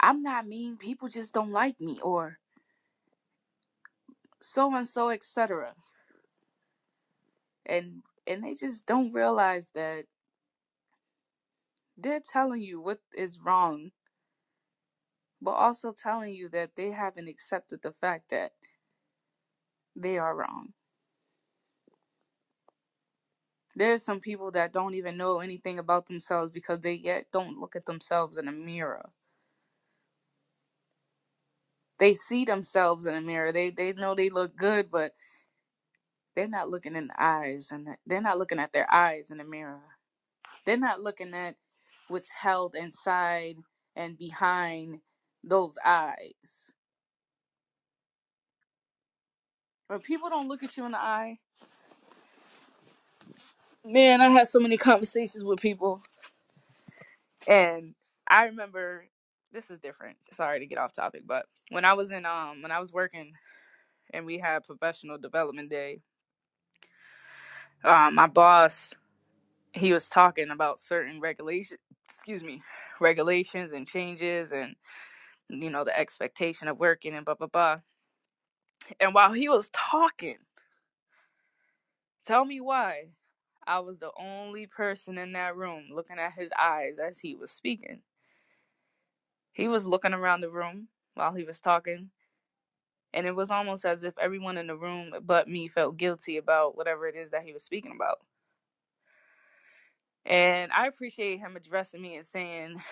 I'm 0.00 0.22
not 0.22 0.46
mean, 0.46 0.76
people 0.78 1.08
just 1.08 1.34
don't 1.34 1.52
like 1.52 1.80
me, 1.80 1.98
or 2.02 2.38
so 4.42 4.74
and 4.74 4.86
so, 4.86 5.10
etc. 5.10 5.74
And 7.66 8.02
and 8.26 8.44
they 8.44 8.54
just 8.54 8.86
don't 8.86 9.12
realize 9.12 9.70
that 9.74 10.04
they're 11.98 12.20
telling 12.20 12.62
you 12.62 12.80
what 12.80 12.98
is 13.16 13.38
wrong, 13.44 13.90
but 15.42 15.52
also 15.52 15.92
telling 15.92 16.32
you 16.34 16.48
that 16.50 16.70
they 16.76 16.90
haven't 16.90 17.28
accepted 17.28 17.80
the 17.82 17.92
fact 18.00 18.30
that 18.30 18.52
they 19.96 20.18
are 20.18 20.34
wrong. 20.36 20.72
There's 23.76 24.04
some 24.04 24.20
people 24.20 24.52
that 24.52 24.72
don't 24.72 24.94
even 24.94 25.16
know 25.16 25.40
anything 25.40 25.78
about 25.78 26.06
themselves 26.06 26.52
because 26.52 26.80
they 26.80 26.94
yet 26.94 27.26
don't 27.32 27.58
look 27.60 27.76
at 27.76 27.86
themselves 27.86 28.38
in 28.38 28.48
a 28.48 28.52
mirror. 28.52 29.10
They 31.98 32.14
see 32.14 32.44
themselves 32.46 33.06
in 33.06 33.14
a 33.14 33.22
mirror. 33.22 33.52
They 33.52 33.70
they 33.70 33.92
know 33.94 34.14
they 34.14 34.30
look 34.30 34.56
good, 34.56 34.90
but 34.90 35.14
they're 36.36 36.48
not 36.48 36.70
looking 36.70 36.96
in 36.96 37.08
the 37.08 37.22
eyes 37.22 37.72
and 37.72 37.88
they're 38.06 38.22
not 38.22 38.38
looking 38.38 38.60
at 38.60 38.72
their 38.72 38.92
eyes 38.92 39.30
in 39.30 39.38
the 39.38 39.44
mirror. 39.44 39.82
They're 40.66 40.78
not 40.78 41.00
looking 41.02 41.34
at 41.34 41.56
what's 42.08 42.30
held 42.30 42.76
inside 42.76 43.56
and 43.96 44.18
behind 44.18 45.00
those 45.44 45.76
eyes. 45.84 46.72
When 49.88 50.00
people 50.00 50.30
don't 50.30 50.48
look 50.48 50.62
at 50.64 50.76
you 50.76 50.86
in 50.86 50.92
the 50.92 50.98
eye, 51.00 51.36
man, 53.84 54.20
I 54.22 54.30
had 54.30 54.48
so 54.48 54.60
many 54.60 54.76
conversations 54.78 55.44
with 55.44 55.60
people. 55.60 56.02
And 57.48 57.94
I 58.28 58.46
remember 58.46 59.04
this 59.52 59.70
is 59.70 59.80
different. 59.80 60.16
Sorry 60.32 60.60
to 60.60 60.66
get 60.66 60.78
off 60.78 60.92
topic, 60.92 61.22
but 61.26 61.46
when 61.70 61.84
I 61.84 61.94
was 61.94 62.10
in 62.12 62.26
um 62.26 62.62
when 62.62 62.72
I 62.72 62.80
was 62.80 62.92
working 62.92 63.32
and 64.12 64.26
we 64.26 64.38
had 64.38 64.64
professional 64.64 65.18
development 65.18 65.70
day, 65.70 66.00
um 67.84 68.14
my 68.16 68.26
boss 68.28 68.92
he 69.74 69.92
was 69.92 70.08
talking 70.08 70.50
about 70.50 70.80
certain 70.80 71.20
regulations 71.20 71.80
excuse 72.06 72.42
me 72.44 72.62
regulations 73.00 73.72
and 73.72 73.86
changes 73.88 74.52
and 74.52 74.76
you 75.50 75.70
know 75.70 75.84
the 75.84 75.98
expectation 75.98 76.68
of 76.68 76.78
working 76.78 77.14
and 77.14 77.24
blah 77.26 77.34
blah 77.34 77.48
blah. 77.48 77.78
And 79.00 79.14
while 79.14 79.32
he 79.32 79.48
was 79.48 79.70
talking 79.70 80.38
tell 82.26 82.44
me 82.44 82.60
why 82.60 83.06
i 83.66 83.80
was 83.80 84.00
the 84.00 84.10
only 84.18 84.66
person 84.66 85.18
in 85.18 85.32
that 85.34 85.56
room 85.56 85.86
looking 85.92 86.18
at 86.18 86.34
his 86.34 86.52
eyes 86.58 86.98
as 86.98 87.18
he 87.20 87.36
was 87.36 87.50
speaking. 87.52 88.02
He 89.52 89.68
was 89.68 89.86
looking 89.86 90.14
around 90.14 90.42
the 90.42 90.50
room 90.50 90.88
while 91.14 91.34
he 91.34 91.44
was 91.44 91.60
talking 91.60 92.10
and 93.14 93.26
it 93.26 93.34
was 93.36 93.50
almost 93.50 93.84
as 93.86 94.04
if 94.04 94.18
everyone 94.18 94.58
in 94.58 94.66
the 94.68 94.76
room 94.76 95.14
but 95.22 95.48
me 95.48 95.68
felt 95.68 95.96
guilty 95.98 96.38
about 96.38 96.76
whatever 96.76 97.06
it 97.08 97.16
is 97.16 97.30
that 97.32 97.44
he 97.44 97.52
was 97.54 97.64
speaking 97.64 97.92
about. 97.96 98.20
And 100.26 100.72
i 100.72 100.86
appreciate 100.88 101.38
him 101.40 101.56
addressing 101.56 102.02
me 102.02 102.16
and 102.16 102.26
saying 102.26 102.82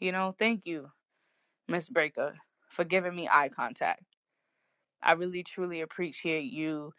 you 0.00 0.12
know 0.12 0.32
thank 0.38 0.66
you 0.66 0.88
Miss 1.68 1.88
Breaker, 1.88 2.34
for 2.68 2.84
giving 2.84 3.14
me 3.16 3.28
eye 3.30 3.48
contact. 3.48 4.02
I 5.02 5.12
really 5.12 5.42
truly 5.44 5.82
appreciate 5.82 6.52
you 6.52 6.92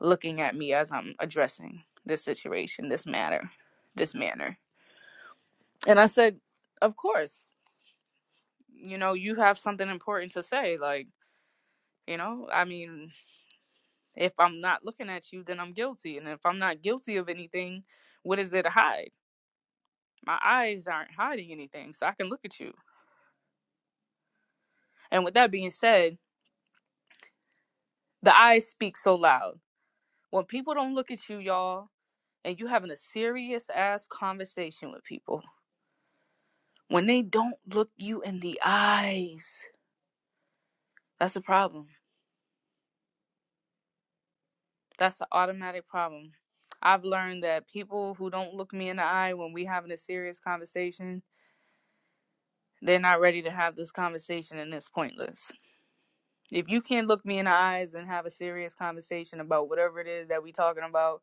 looking 0.00 0.40
at 0.40 0.56
me 0.56 0.72
as 0.74 0.92
I'm 0.92 1.14
addressing 1.20 1.82
this 2.08 2.24
situation, 2.24 2.88
this 2.90 3.06
matter, 3.06 3.50
this 3.96 4.14
manner. 4.14 4.58
And 5.86 6.00
I 6.00 6.06
said, 6.06 6.38
Of 6.82 6.96
course. 6.96 7.48
You 8.72 8.98
know, 8.98 9.14
you 9.14 9.36
have 9.36 9.58
something 9.58 9.88
important 9.88 10.32
to 10.32 10.42
say. 10.42 10.78
Like, 10.78 11.08
you 12.06 12.16
know, 12.16 12.48
I 12.52 12.64
mean, 12.64 13.12
if 14.16 14.32
I'm 14.38 14.60
not 14.60 14.84
looking 14.84 15.10
at 15.10 15.32
you, 15.32 15.44
then 15.44 15.60
I'm 15.60 15.72
guilty. 15.72 16.18
And 16.18 16.28
if 16.28 16.44
I'm 16.46 16.58
not 16.58 16.82
guilty 16.82 17.16
of 17.16 17.28
anything, 17.28 17.84
what 18.22 18.38
is 18.38 18.50
there 18.50 18.62
to 18.62 18.70
hide? 18.70 19.10
My 20.26 20.38
eyes 20.44 20.88
aren't 20.88 21.12
hiding 21.16 21.52
anything, 21.52 21.92
so 21.92 22.06
I 22.06 22.12
can 22.12 22.28
look 22.28 22.40
at 22.44 22.60
you. 22.60 22.72
And 25.10 25.24
with 25.24 25.34
that 25.34 25.50
being 25.50 25.70
said, 25.70 26.18
the 28.22 28.38
eyes 28.38 28.68
speak 28.68 28.96
so 28.96 29.14
loud. 29.14 29.58
When 30.30 30.44
people 30.44 30.74
don't 30.74 30.94
look 30.94 31.10
at 31.10 31.28
you, 31.28 31.38
y'all, 31.38 31.88
and 32.48 32.58
you 32.60 32.66
having 32.68 32.90
a 32.92 32.96
serious 32.96 33.70
ass 33.70 34.08
conversation 34.08 34.92
with 34.92 35.04
people, 35.04 35.42
when 36.88 37.06
they 37.06 37.22
don't 37.22 37.56
look 37.68 37.90
you 37.96 38.22
in 38.22 38.40
the 38.40 38.60
eyes, 38.64 39.66
that's 41.20 41.36
a 41.36 41.40
problem. 41.42 41.88
That's 44.98 45.20
an 45.20 45.28
automatic 45.32 45.88
problem. 45.88 46.32
I've 46.82 47.04
learned 47.04 47.44
that 47.44 47.68
people 47.68 48.14
who 48.14 48.30
don't 48.30 48.54
look 48.54 48.72
me 48.72 48.90
in 48.90 48.96
the 48.98 49.04
eye 49.04 49.34
when 49.34 49.52
we 49.52 49.64
having 49.66 49.92
a 49.92 49.98
serious 49.98 50.40
conversation, 50.40 51.22
they're 52.82 53.00
not 53.00 53.20
ready 53.20 53.42
to 53.42 53.50
have 53.50 53.76
this 53.76 53.92
conversation 53.92 54.58
and 54.58 54.74
it's 54.74 54.88
pointless. 54.88 55.52
If 56.52 56.68
you 56.68 56.82
can't 56.82 57.08
look 57.08 57.24
me 57.26 57.38
in 57.38 57.46
the 57.46 57.52
eyes 57.52 57.94
and 57.94 58.06
have 58.08 58.26
a 58.26 58.30
serious 58.30 58.74
conversation 58.74 59.40
about 59.40 59.68
whatever 59.68 60.00
it 60.00 60.08
is 60.08 60.28
that 60.28 60.42
we 60.44 60.52
talking 60.52 60.84
about 60.84 61.22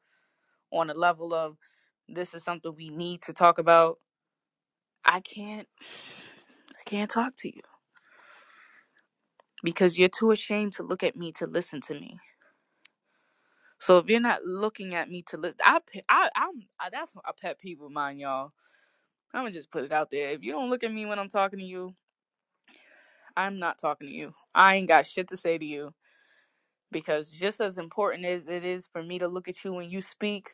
on 0.75 0.91
a 0.91 0.95
level 0.95 1.33
of 1.33 1.57
this 2.09 2.35
is 2.35 2.43
something 2.45 2.73
we 2.77 2.89
need 2.91 3.23
to 3.23 3.33
talk 3.33 3.59
about, 3.59 3.99
I 5.05 5.21
can't 5.21 5.67
I 6.71 6.83
can't 6.89 7.11
talk 7.11 7.33
to 7.39 7.49
you 7.49 7.61
because 9.63 9.97
you're 9.97 10.09
too 10.09 10.31
ashamed 10.31 10.73
to 10.73 10.83
look 10.83 11.03
at 11.03 11.15
me 11.17 11.33
to 11.33 11.47
listen 11.47 11.81
to 11.81 11.93
me. 11.95 12.19
So 13.79 13.99
if 13.99 14.07
you're 14.07 14.19
not 14.21 14.43
looking 14.45 14.95
at 14.95 15.09
me 15.09 15.23
to 15.29 15.37
listen, 15.37 15.59
I, 15.63 15.79
I, 16.09 16.29
I'm 16.35 16.53
I, 16.79 16.89
that's 16.91 17.15
a 17.25 17.33
pet 17.33 17.59
peeve 17.59 17.81
of 17.81 17.91
mine, 17.91 18.19
y'all. 18.19 18.51
I'm 19.33 19.41
gonna 19.43 19.51
just 19.51 19.71
put 19.71 19.83
it 19.85 19.91
out 19.91 20.09
there. 20.11 20.29
If 20.31 20.43
you 20.43 20.53
don't 20.53 20.69
look 20.69 20.83
at 20.83 20.93
me 20.93 21.05
when 21.05 21.19
I'm 21.19 21.29
talking 21.29 21.59
to 21.59 21.65
you, 21.65 21.93
I'm 23.37 23.55
not 23.55 23.77
talking 23.79 24.07
to 24.07 24.13
you. 24.13 24.33
I 24.55 24.75
ain't 24.77 24.87
got 24.87 25.05
shit 25.05 25.29
to 25.29 25.37
say 25.37 25.57
to 25.57 25.65
you 25.65 25.93
because 26.91 27.31
just 27.31 27.61
as 27.61 27.77
important 27.77 28.25
as 28.25 28.47
it 28.47 28.65
is 28.65 28.87
for 28.93 29.03
me 29.03 29.19
to 29.19 29.27
look 29.27 29.47
at 29.47 29.63
you 29.65 29.73
when 29.73 29.89
you 29.89 30.01
speak, 30.01 30.53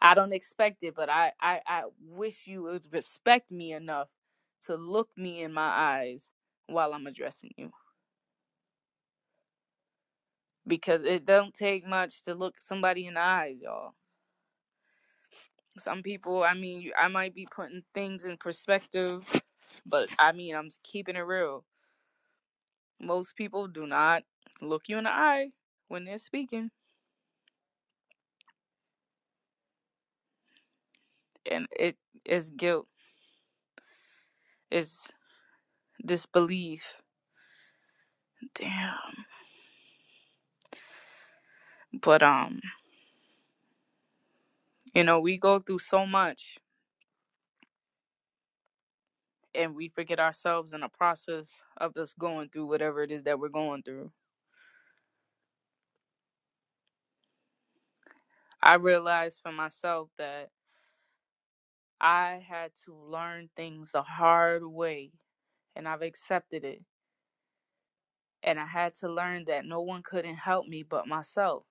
I 0.00 0.14
don't 0.14 0.32
expect 0.32 0.84
it, 0.84 0.94
but 0.96 1.10
I, 1.10 1.32
I, 1.40 1.60
I 1.66 1.82
wish 2.08 2.46
you 2.46 2.62
would 2.64 2.92
respect 2.92 3.50
me 3.52 3.72
enough 3.72 4.08
to 4.62 4.76
look 4.76 5.08
me 5.16 5.42
in 5.42 5.52
my 5.52 5.62
eyes 5.68 6.32
while 6.68 6.94
I'm 6.94 7.06
addressing 7.06 7.52
you. 7.56 7.70
Because 10.66 11.02
it 11.04 11.26
don't 11.26 11.54
take 11.54 11.86
much 11.86 12.24
to 12.24 12.34
look 12.34 12.56
somebody 12.60 13.06
in 13.06 13.14
the 13.14 13.20
eyes, 13.20 13.60
y'all. 13.62 13.94
Some 15.78 16.02
people, 16.02 16.44
I 16.44 16.54
mean, 16.54 16.90
I 16.98 17.08
might 17.08 17.34
be 17.34 17.48
putting 17.54 17.82
things 17.94 18.24
in 18.26 18.36
perspective, 18.38 19.28
but 19.86 20.08
I 20.18 20.32
mean, 20.32 20.54
I'm 20.56 20.70
keeping 20.84 21.16
it 21.16 21.20
real. 21.20 21.64
Most 23.00 23.36
people 23.36 23.68
do 23.68 23.86
not 23.86 24.24
look 24.62 24.84
you 24.88 24.98
in 24.98 25.04
the 25.04 25.10
eye 25.10 25.48
when 25.88 26.04
they're 26.04 26.18
speaking. 26.18 26.70
And 31.50 31.68
it 31.72 31.96
is 32.26 32.50
guilt, 32.50 32.88
is 34.70 35.08
disbelief. 36.04 36.94
Damn. 38.54 39.26
But 42.02 42.22
um, 42.22 42.60
you 44.94 45.04
know, 45.04 45.20
we 45.20 45.38
go 45.38 45.60
through 45.60 45.80
so 45.80 46.06
much 46.06 46.58
and 49.54 49.74
we 49.76 49.88
forget 49.90 50.20
ourselves 50.20 50.72
in 50.74 50.82
the 50.82 50.88
process 50.88 51.60
of 51.78 51.96
us 51.96 52.14
going 52.18 52.50
through 52.50 52.66
whatever 52.66 53.02
it 53.02 53.10
is 53.12 53.24
that 53.24 53.40
we're 53.40 53.48
going 53.50 53.82
through. 53.82 54.10
I 58.62 58.76
realized 58.76 59.40
for 59.42 59.52
myself 59.52 60.10
that 60.18 60.50
I 62.00 62.44
had 62.48 62.72
to 62.86 62.94
learn 62.94 63.50
things 63.56 63.92
the 63.92 64.02
hard 64.02 64.64
way 64.64 65.12
and 65.76 65.88
I've 65.88 66.02
accepted 66.02 66.64
it. 66.64 66.82
And 68.42 68.60
I 68.60 68.66
had 68.66 68.94
to 68.96 69.08
learn 69.12 69.46
that 69.46 69.66
no 69.66 69.82
one 69.82 70.02
couldn't 70.04 70.36
help 70.36 70.66
me 70.66 70.84
but 70.84 71.08
myself. 71.08 71.64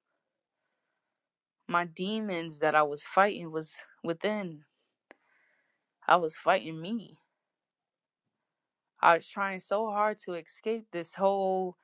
My 1.67 1.85
demons 1.85 2.59
that 2.59 2.75
I 2.75 2.83
was 2.83 3.03
fighting 3.03 3.51
was 3.51 3.83
within. 4.03 4.63
I 6.07 6.17
was 6.17 6.37
fighting 6.37 6.81
me. 6.81 7.17
I 9.01 9.15
was 9.15 9.29
trying 9.29 9.59
so 9.61 9.87
hard 9.89 10.17
to 10.25 10.33
escape 10.33 10.85
this 10.91 11.13
whole 11.15 11.77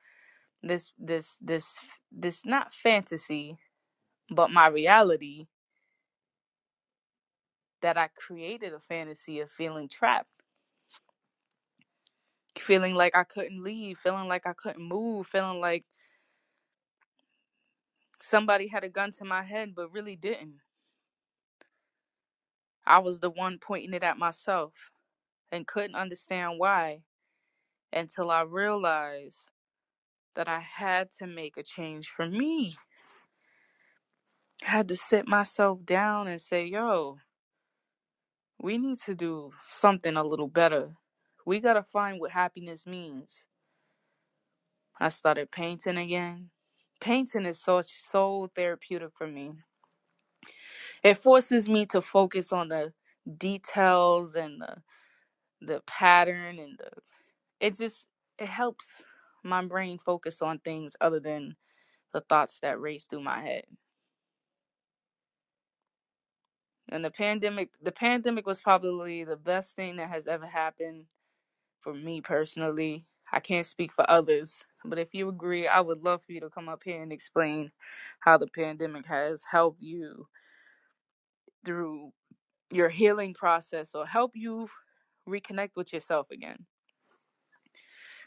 this 0.62 0.92
this 0.98 1.36
this 1.40 1.78
this 2.12 2.46
not 2.46 2.72
fantasy, 2.72 3.58
but 4.30 4.50
my 4.50 4.68
reality 4.68 5.46
that 7.84 7.98
I 7.98 8.08
created 8.16 8.74
a 8.74 8.80
fantasy 8.80 9.40
of 9.42 9.52
feeling 9.52 9.88
trapped, 9.88 10.30
feeling 12.58 12.94
like 12.94 13.16
I 13.16 13.24
couldn't 13.24 13.62
leave, 13.62 13.98
feeling 13.98 14.28
like 14.28 14.46
I 14.46 14.54
couldn't 14.54 14.82
move, 14.86 15.28
feeling 15.28 15.60
like 15.60 15.84
somebody 18.20 18.68
had 18.68 18.84
a 18.84 18.90
gun 18.90 19.12
to 19.12 19.24
my 19.24 19.42
head 19.44 19.74
but 19.76 19.92
really 19.92 20.16
didn't. 20.16 20.56
I 22.86 23.00
was 23.00 23.20
the 23.20 23.30
one 23.30 23.58
pointing 23.60 23.94
it 23.94 24.02
at 24.04 24.18
myself 24.18 24.74
and 25.52 25.66
couldn't 25.66 25.96
understand 25.96 26.58
why 26.58 27.00
until 27.92 28.30
I 28.30 28.42
realized 28.42 29.50
that 30.36 30.48
I 30.48 30.60
had 30.60 31.10
to 31.18 31.26
make 31.28 31.56
a 31.58 31.64
change 31.64 32.10
for 32.10 32.28
me. 32.28 32.76
I 34.66 34.70
had 34.70 34.88
to 34.88 34.96
sit 34.96 35.28
myself 35.28 35.84
down 35.84 36.28
and 36.28 36.40
say, 36.40 36.66
yo, 36.66 37.18
we 38.60 38.78
need 38.78 38.98
to 39.00 39.14
do 39.14 39.52
something 39.66 40.16
a 40.16 40.24
little 40.24 40.48
better. 40.48 40.90
We 41.46 41.60
got 41.60 41.74
to 41.74 41.84
find 41.84 42.20
what 42.20 42.32
happiness 42.32 42.86
means. 42.86 43.44
I 45.00 45.10
started 45.10 45.50
painting 45.52 45.98
again. 45.98 46.50
Painting 47.00 47.46
is 47.46 47.60
so 47.62 47.82
so 47.84 48.50
therapeutic 48.56 49.10
for 49.18 49.26
me. 49.26 49.52
It 51.02 51.16
forces 51.18 51.68
me 51.68 51.86
to 51.88 52.02
focus 52.02 52.52
on 52.52 52.68
the 52.68 52.92
details 53.38 54.36
and 54.36 54.60
the 54.62 54.76
the 55.62 55.82
pattern 55.86 56.58
and 56.58 56.78
the 56.78 56.90
it 57.60 57.76
just 57.76 58.08
it 58.38 58.48
helps 58.48 59.04
my 59.44 59.64
brain 59.64 59.98
focus 59.98 60.42
on 60.42 60.58
things 60.60 60.96
other 61.00 61.20
than 61.20 61.56
the 62.14 62.22
thoughts 62.22 62.60
that 62.60 62.80
race 62.80 63.06
through 63.06 63.22
my 63.22 63.40
head. 63.40 63.64
And 66.94 67.04
the 67.04 67.10
pandemic 67.10 67.70
the 67.82 67.90
pandemic 67.90 68.46
was 68.46 68.60
probably 68.60 69.24
the 69.24 69.36
best 69.36 69.74
thing 69.74 69.96
that 69.96 70.10
has 70.10 70.28
ever 70.28 70.46
happened 70.46 71.06
for 71.80 71.92
me 71.92 72.20
personally. 72.20 73.04
I 73.32 73.40
can't 73.40 73.66
speak 73.66 73.92
for 73.92 74.08
others, 74.08 74.64
but 74.84 75.00
if 75.00 75.12
you 75.12 75.28
agree, 75.28 75.66
I 75.66 75.80
would 75.80 76.04
love 76.04 76.22
for 76.24 76.30
you 76.30 76.40
to 76.42 76.50
come 76.50 76.68
up 76.68 76.82
here 76.84 77.02
and 77.02 77.12
explain 77.12 77.72
how 78.20 78.38
the 78.38 78.46
pandemic 78.46 79.06
has 79.06 79.42
helped 79.42 79.82
you 79.82 80.28
through 81.64 82.12
your 82.70 82.88
healing 82.88 83.34
process 83.34 83.92
or 83.96 84.06
help 84.06 84.32
you 84.36 84.68
reconnect 85.28 85.70
with 85.74 85.92
yourself 85.92 86.30
again. 86.30 86.64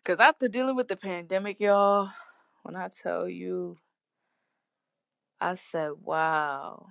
Because 0.03 0.19
after 0.19 0.49
dealing 0.49 0.75
with 0.75 0.89
the 0.89 0.97
pandemic, 0.97 1.61
y'all, 1.61 2.09
when 2.63 2.75
I 2.75 2.89
tell 2.89 3.29
you, 3.29 3.77
I 5.39 5.55
said, 5.55 5.91
wow, 6.03 6.87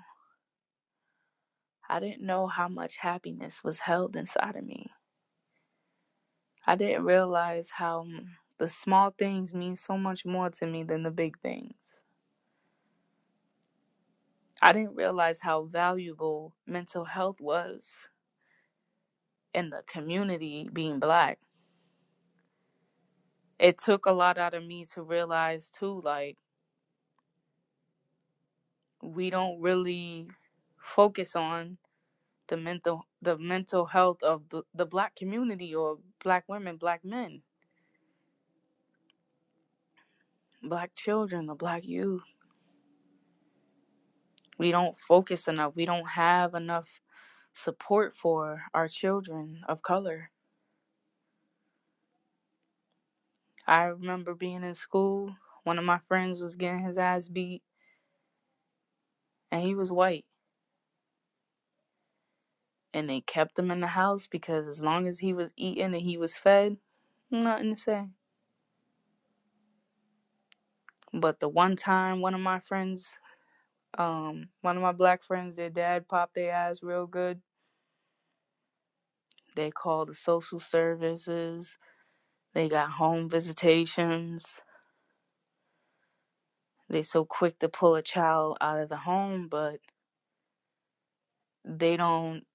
I 1.89 2.01
didn't 2.01 2.23
know 2.27 2.47
how 2.47 2.69
much 2.69 2.97
happiness 2.99 3.65
was 3.65 3.81
held 3.81 4.17
inside 4.17 4.57
of 4.57 4.65
me. 4.65 4.91
I 6.67 6.77
didn't 6.77 7.05
realize 7.05 7.71
how 7.71 8.05
mm, 8.05 8.27
the 8.59 8.69
small 8.69 9.11
things 9.11 9.55
mean 9.55 9.77
so 9.77 9.99
much 9.99 10.25
more 10.27 10.51
to 10.51 10.67
me 10.67 10.85
than 10.85 11.03
the 11.03 11.11
big 11.11 11.39
things. 11.41 11.97
I 14.63 14.73
didn't 14.73 14.97
realize 14.97 15.41
how 15.41 15.65
valuable 15.65 16.55
mental 16.67 17.05
health 17.05 17.41
was 17.41 18.07
in 19.55 19.71
the 19.71 19.83
community 19.89 20.69
being 20.73 21.01
black. 21.01 21.39
It 23.59 23.79
took 23.79 24.07
a 24.07 24.13
lot 24.13 24.39
out 24.39 24.55
of 24.55 24.65
me 24.65 24.85
to 24.95 25.03
realize 25.03 25.71
too, 25.71 26.01
like, 26.03 26.39
we 29.03 29.31
don't 29.31 29.61
really 29.61 30.29
focus 30.87 31.37
on 31.37 31.79
the 32.49 32.57
mental 32.59 33.07
the 33.23 33.39
mental 33.39 33.87
health 33.87 34.23
of 34.23 34.43
the, 34.51 34.63
the 34.75 34.87
black 34.87 35.17
community 35.17 35.75
or 35.75 35.99
black 36.23 36.45
women, 36.49 36.77
black 36.77 37.05
men, 37.05 37.43
black 40.63 40.93
children, 40.97 41.47
the 41.47 41.55
black 41.55 41.85
youth. 41.87 42.23
We 44.59 44.73
don't 44.73 44.99
focus 45.01 45.49
enough. 45.49 45.75
We 45.77 45.87
don't 45.87 46.09
have 46.09 46.55
enough 46.55 46.89
support 47.55 48.15
for 48.15 48.63
our 48.75 48.89
children 48.89 49.63
of 49.69 49.83
color. 49.83 50.31
I 53.67 53.85
remember 53.87 54.35
being 54.35 54.65
in 54.65 54.75
school, 54.75 55.35
one 55.65 55.79
of 55.79 55.85
my 55.87 56.01
friends 56.09 56.41
was 56.41 56.57
getting 56.57 56.85
his 56.85 56.99
ass 56.99 57.29
beat, 57.29 57.63
and 59.53 59.63
he 59.63 59.75
was 59.75 59.93
white. 59.93 60.27
And 62.97 63.11
they 63.11 63.21
kept 63.21 63.59
him 63.59 63.71
in 63.71 63.81
the 63.81 63.87
house 63.87 64.27
because 64.27 64.67
as 64.67 64.83
long 64.83 65.07
as 65.07 65.19
he 65.19 65.35
was 65.35 65.53
eating 65.55 65.85
and 65.85 65.95
he 65.95 66.17
was 66.17 66.35
fed, 66.35 66.79
nothing 67.31 67.75
to 67.75 67.81
say. 67.81 68.07
But 71.13 71.39
the 71.39 71.49
one 71.49 71.77
time 71.77 72.23
one 72.23 72.35
of 72.35 72.41
my 72.41 72.61
friends, 72.61 73.15
um, 73.99 74.49
one 74.63 74.79
of 74.79 74.83
my 74.83 74.93
black 74.93 75.25
friends, 75.25 75.57
their 75.57 75.69
dad 75.69 76.09
popped 76.09 76.37
their 76.37 76.53
ass 76.53 76.83
real 76.83 77.07
good. 77.07 77.43
They 79.57 79.71
called 79.71 80.09
the 80.09 80.15
social 80.15 80.59
services. 80.59 81.77
They 82.55 82.71
got 82.71 82.91
home 82.91 83.29
visitations. 83.29 84.47
They 86.89 87.03
so 87.03 87.27
quick 87.27 87.59
to 87.59 87.69
pull 87.69 87.97
a 87.97 88.03
child 88.03 88.57
out 88.63 88.81
of 88.81 88.89
the 88.89 88.97
home, 88.97 89.49
but 89.51 89.81
they 91.67 91.99
don't 91.99 92.47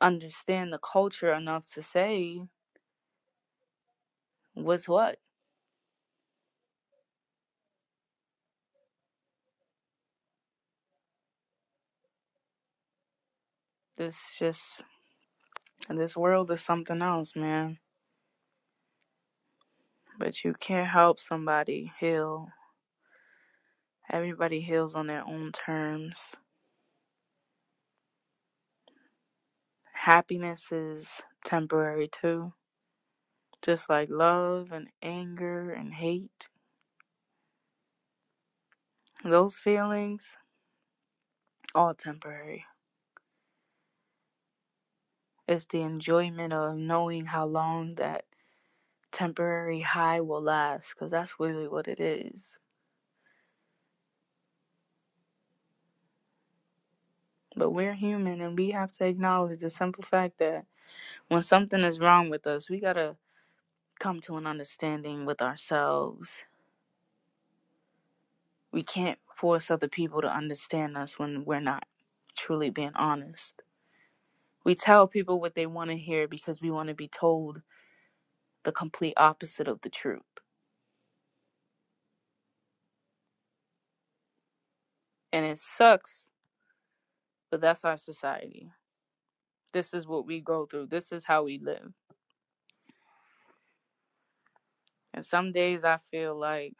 understand 0.00 0.72
the 0.72 0.78
culture 0.78 1.32
enough 1.32 1.64
to 1.74 1.82
say 1.82 2.40
what's 4.54 4.88
what. 4.88 5.18
This 13.96 14.36
just 14.38 14.84
this 15.88 16.16
world 16.16 16.50
is 16.50 16.62
something 16.62 17.02
else, 17.02 17.36
man. 17.36 17.78
But 20.18 20.44
you 20.44 20.54
can't 20.58 20.88
help 20.88 21.20
somebody 21.20 21.92
heal. 22.00 22.48
Everybody 24.10 24.60
heals 24.60 24.94
on 24.96 25.06
their 25.06 25.26
own 25.26 25.52
terms. 25.52 26.34
Happiness 30.08 30.72
is 30.72 31.20
temporary 31.44 32.08
too. 32.08 32.54
Just 33.62 33.90
like 33.90 34.08
love 34.10 34.72
and 34.72 34.88
anger 35.02 35.72
and 35.72 35.92
hate. 35.92 36.48
Those 39.24 39.58
feelings, 39.58 40.26
all 41.74 41.94
temporary. 41.94 42.64
It's 45.48 45.66
the 45.66 45.82
enjoyment 45.82 46.54
of 46.54 46.76
knowing 46.76 47.26
how 47.26 47.46
long 47.46 47.96
that 47.96 48.24
temporary 49.12 49.80
high 49.80 50.22
will 50.22 50.42
last, 50.42 50.94
because 50.94 51.10
that's 51.10 51.40
really 51.40 51.68
what 51.68 51.88
it 51.88 52.00
is. 52.00 52.58
But 57.58 57.72
we're 57.72 57.94
human 57.94 58.42
and 58.42 58.58
we 58.58 58.72
have 58.72 58.92
to 58.98 59.06
acknowledge 59.06 59.60
the 59.60 59.70
simple 59.70 60.04
fact 60.04 60.40
that 60.40 60.66
when 61.28 61.42
something 61.42 61.80
is 61.80 62.00
wrong 62.00 62.30
with 62.30 62.46
us, 62.46 62.70
we 62.70 62.80
gotta 62.80 63.16
come 64.00 64.20
to 64.22 64.36
an 64.36 64.46
understanding 64.46 65.26
with 65.26 65.42
ourselves. 65.42 66.42
We 68.72 68.82
can't 68.84 69.18
force 69.36 69.70
other 69.70 69.88
people 69.88 70.22
to 70.22 70.28
understand 70.34 70.96
us 70.96 71.18
when 71.18 71.44
we're 71.44 71.60
not 71.60 71.84
truly 72.36 72.70
being 72.70 72.92
honest. 72.96 73.62
We 74.64 74.74
tell 74.74 75.06
people 75.08 75.40
what 75.40 75.54
they 75.54 75.66
want 75.66 75.90
to 75.90 75.96
hear 75.98 76.28
because 76.28 76.60
we 76.60 76.70
want 76.70 76.88
to 76.88 76.94
be 76.94 77.08
told 77.08 77.60
the 78.64 78.72
complete 78.72 79.14
opposite 79.16 79.68
of 79.68 79.80
the 79.82 79.90
truth. 79.90 80.22
And 85.32 85.46
it 85.46 85.58
sucks, 85.60 86.27
but 87.50 87.60
that's 87.60 87.84
our 87.84 87.96
society. 87.96 88.70
This 89.72 89.94
is 89.94 90.06
what 90.06 90.26
we 90.26 90.40
go 90.40 90.66
through. 90.66 90.86
This 90.86 91.12
is 91.12 91.24
how 91.24 91.44
we 91.44 91.58
live. 91.58 91.92
And 95.14 95.24
some 95.24 95.52
days 95.52 95.84
I 95.84 95.98
feel 96.10 96.38
like, 96.38 96.74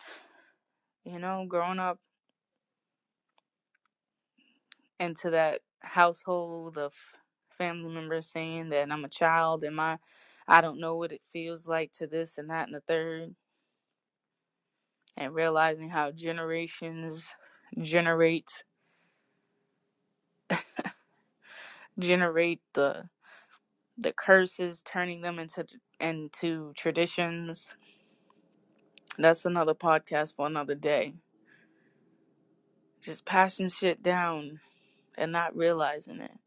you 1.05 1.19
know, 1.19 1.47
growing 1.49 1.79
up 1.79 1.99
into 5.01 5.31
that 5.31 5.61
household 5.81 6.79
of 6.79 6.93
family 7.57 7.93
members 7.93 8.31
saying 8.31 8.71
that 8.71 8.91
I'm 8.91 9.05
a 9.05 9.09
child 9.09 9.65
and 9.65 9.77
my 9.77 9.99
I 10.47 10.61
don't 10.61 10.81
know 10.81 10.97
what 10.97 11.13
it 11.13 11.21
feels 11.33 11.67
like 11.67 11.93
to 11.95 12.07
this 12.07 12.39
and 12.39 12.51
that 12.51 12.67
and 12.67 12.75
the 12.75 12.81
third 12.81 13.35
and 15.17 15.35
realizing 15.35 15.89
how 15.89 16.13
generations 16.13 17.35
generate 17.81 18.51
generate 21.99 22.61
the 22.75 23.09
the 23.99 24.13
curses 24.13 24.83
turning 24.83 25.21
them 25.21 25.39
into 25.39 25.67
into 26.01 26.73
traditions. 26.77 27.75
That's 29.19 29.45
another 29.45 29.75
podcast 29.75 30.37
for 30.37 30.47
another 30.47 30.77
day. 30.77 31.15
Just 33.03 33.25
passing 33.27 33.69
shit 33.69 34.03
down 34.03 34.61
and 35.17 35.33
not 35.33 35.57
realizing 35.57 36.21
it. 36.21 36.39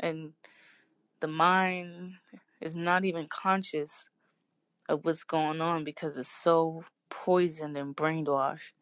And 0.00 0.32
the 1.20 1.28
mind 1.28 2.14
is 2.60 2.76
not 2.76 3.04
even 3.04 3.26
conscious 3.26 4.08
of 4.88 5.04
what's 5.04 5.24
going 5.24 5.60
on 5.60 5.84
because 5.84 6.16
it's 6.16 6.28
so 6.28 6.84
poisoned 7.08 7.76
and 7.76 7.96
brainwashed. 7.96 8.72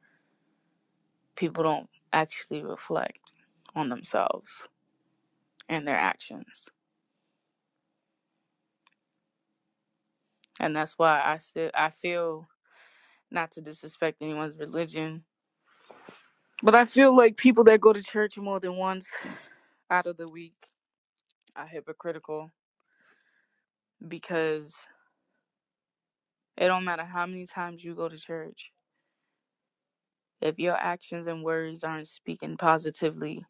People 1.37 1.65
don't 1.65 1.91
actually 2.13 2.63
reflect 2.63 3.33
on 3.77 3.89
themselves 3.91 4.69
and 5.69 5.89
their 5.89 5.97
actions. 5.97 6.71
And 10.61 10.77
that's 10.77 10.99
why 10.99 11.23
i 11.25 11.39
still 11.39 11.71
i 11.75 11.91
feel 11.91 12.49
not 13.31 13.53
to 13.53 13.63
disrespect 13.63 14.19
anyone's 14.23 14.57
religion 14.59 15.25
but 16.63 16.75
i 16.75 16.85
feel 16.87 17.17
like 17.17 17.37
people 17.37 17.65
that 17.65 17.81
go 17.81 17.93
to 17.93 18.03
church 18.03 18.39
more 18.39 18.61
than 18.61 18.77
once 18.77 19.17
out 19.91 20.07
of 20.07 20.17
the 20.17 20.29
week 20.29 20.55
are 21.57 21.67
hypocritical 21.67 22.51
because 24.09 24.87
it 26.57 26.69
don't 26.69 26.85
matter 26.85 27.05
how 27.05 27.27
many 27.27 27.47
times 27.47 27.85
you 27.85 27.95
go 27.95 28.09
to 28.09 28.19
church 28.19 28.73
if 30.43 30.59
your 30.59 30.77
actions 30.77 31.27
and 31.29 31.45
words 31.45 31.85
aren't 31.85 32.09
speaking 32.09 32.57
positively 32.59 33.43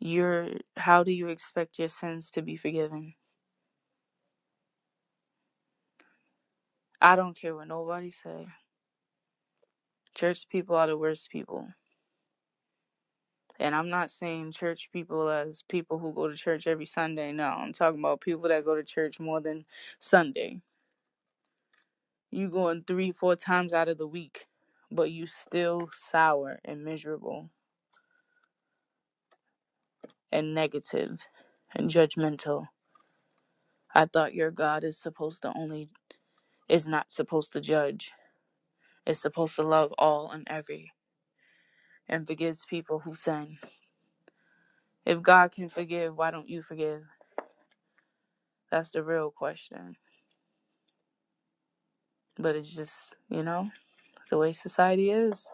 you're 0.00 0.48
how 0.76 1.04
do 1.04 1.12
you 1.12 1.28
expect 1.28 1.78
your 1.78 1.88
sins 1.88 2.32
to 2.32 2.42
be 2.42 2.56
forgiven? 2.56 3.14
I 7.00 7.16
don't 7.16 7.36
care 7.36 7.54
what 7.54 7.68
nobody 7.68 8.10
say. 8.10 8.46
Church 10.16 10.48
people 10.50 10.76
are 10.76 10.88
the 10.88 10.98
worst 10.98 11.30
people. 11.30 11.68
And 13.60 13.74
i'm 13.74 13.90
not 13.90 14.10
saying 14.10 14.52
church 14.52 14.90
people 14.92 15.30
as 15.30 15.62
people 15.68 15.98
who 15.98 16.12
go 16.14 16.28
to 16.28 16.36
church 16.36 16.66
every 16.66 16.86
sunday. 16.86 17.32
No 17.32 17.44
i'm 17.44 17.72
talking 17.72 18.00
about 18.00 18.20
people 18.22 18.48
that 18.50 18.64
go 18.64 18.76
to 18.76 18.84
church 18.84 19.20
more 19.20 19.40
than 19.40 19.64
sunday. 20.00 20.60
You 22.32 22.48
going 22.50 22.84
three 22.86 23.12
four 23.12 23.36
times 23.36 23.74
out 23.74 23.88
of 23.88 23.98
the 23.98 24.06
week 24.08 24.46
but 24.94 25.10
you 25.12 25.26
still 25.26 25.90
sour 25.94 26.60
and 26.64 26.84
miserable 26.84 27.50
and 30.32 30.54
negative 30.54 31.20
and 31.74 31.90
judgmental. 31.90 32.66
I 33.94 34.06
thought 34.06 34.34
your 34.34 34.50
god 34.50 34.84
is 34.84 34.98
supposed 34.98 35.42
to 35.42 35.52
only 35.56 35.90
is 36.68 36.86
not 36.86 37.12
supposed 37.12 37.54
to 37.54 37.60
judge. 37.62 38.12
Is 39.06 39.20
supposed 39.20 39.56
to 39.56 39.62
love 39.62 39.94
all 39.98 40.30
and 40.30 40.46
every 40.50 40.92
and 42.08 42.26
forgives 42.26 42.64
people 42.66 43.00
who 43.00 43.14
sin. 43.14 43.58
If 45.06 45.22
god 45.22 45.52
can 45.52 45.68
forgive 45.70 46.16
why 46.16 46.30
don't 46.32 46.48
you 46.48 46.62
forgive? 46.62 47.02
That's 48.70 48.90
the 48.92 49.02
real 49.04 49.30
question. 49.30 49.96
But 52.38 52.56
it's 52.56 52.74
just 52.74 53.16
you 53.30 53.42
know 53.44 53.68
the 54.30 54.38
way 54.38 54.52
society 54.52 55.10
is. 55.10 55.48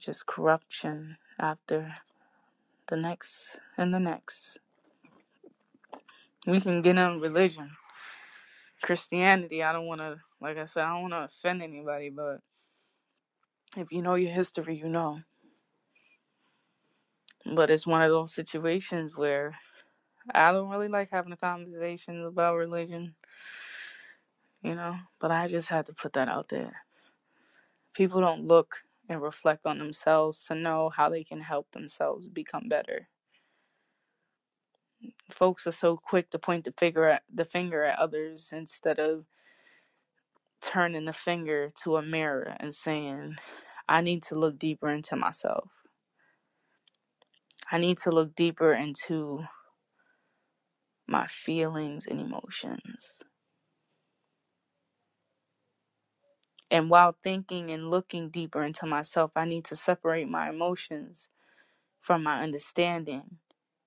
Just 0.00 0.26
corruption 0.26 1.16
after 1.38 1.94
the 2.88 2.96
next 2.96 3.58
and 3.76 3.92
the 3.92 4.00
next. 4.00 4.58
We 6.46 6.60
can 6.60 6.82
get 6.82 6.98
on 6.98 7.20
religion. 7.20 7.70
Christianity 8.82 9.62
i 9.62 9.72
don't 9.72 9.86
want 9.86 10.00
to 10.00 10.16
like 10.40 10.56
i 10.56 10.64
said 10.64 10.84
i 10.84 10.92
don't 10.94 11.10
want 11.10 11.12
to 11.14 11.24
offend 11.24 11.62
anybody 11.62 12.10
but 12.10 12.38
if 13.76 13.92
you 13.92 14.02
know 14.02 14.14
your 14.14 14.32
history 14.32 14.76
you 14.76 14.88
know. 14.88 15.20
But 17.54 17.70
it's 17.70 17.86
one 17.86 18.02
of 18.02 18.10
those 18.10 18.34
situations 18.34 19.12
where 19.16 19.52
i 20.34 20.52
don't 20.52 20.70
really 20.70 20.88
like 20.88 21.10
having 21.10 21.32
a 21.32 21.36
conversation 21.36 22.24
about 22.24 22.56
religion 22.56 23.14
you 24.62 24.74
know 24.74 24.96
but 25.20 25.30
i 25.30 25.46
just 25.46 25.68
had 25.68 25.86
to 25.86 25.92
put 25.94 26.14
that 26.14 26.28
out 26.28 26.48
there 26.48 26.74
people 27.94 28.20
don't 28.20 28.46
look 28.46 28.76
and 29.08 29.22
reflect 29.22 29.66
on 29.66 29.78
themselves 29.78 30.44
to 30.46 30.54
know 30.54 30.90
how 30.90 31.08
they 31.08 31.24
can 31.24 31.40
help 31.40 31.70
themselves 31.72 32.28
become 32.28 32.68
better 32.68 33.08
folks 35.32 35.66
are 35.66 35.72
so 35.72 35.96
quick 35.96 36.30
to 36.30 36.38
point 36.38 36.64
the 36.64 36.72
finger 36.72 37.04
at 37.04 37.22
the 37.32 37.44
finger 37.44 37.82
at 37.84 37.98
others 37.98 38.50
instead 38.52 38.98
of 38.98 39.24
turning 40.60 41.04
the 41.04 41.12
finger 41.12 41.70
to 41.82 41.96
a 41.96 42.02
mirror 42.02 42.54
and 42.60 42.74
saying, 42.74 43.36
I 43.88 44.02
need 44.02 44.24
to 44.24 44.38
look 44.38 44.58
deeper 44.58 44.88
into 44.88 45.16
myself. 45.16 45.70
I 47.70 47.78
need 47.78 47.98
to 47.98 48.10
look 48.10 48.34
deeper 48.34 48.74
into 48.74 49.44
my 51.06 51.26
feelings 51.28 52.06
and 52.06 52.20
emotions. 52.20 53.22
And 56.70 56.90
while 56.90 57.12
thinking 57.24 57.70
and 57.70 57.90
looking 57.90 58.30
deeper 58.30 58.62
into 58.64 58.86
myself, 58.86 59.32
I 59.36 59.46
need 59.46 59.66
to 59.66 59.76
separate 59.76 60.28
my 60.28 60.50
emotions 60.50 61.28
from 62.02 62.22
my 62.24 62.42
understanding 62.42 63.38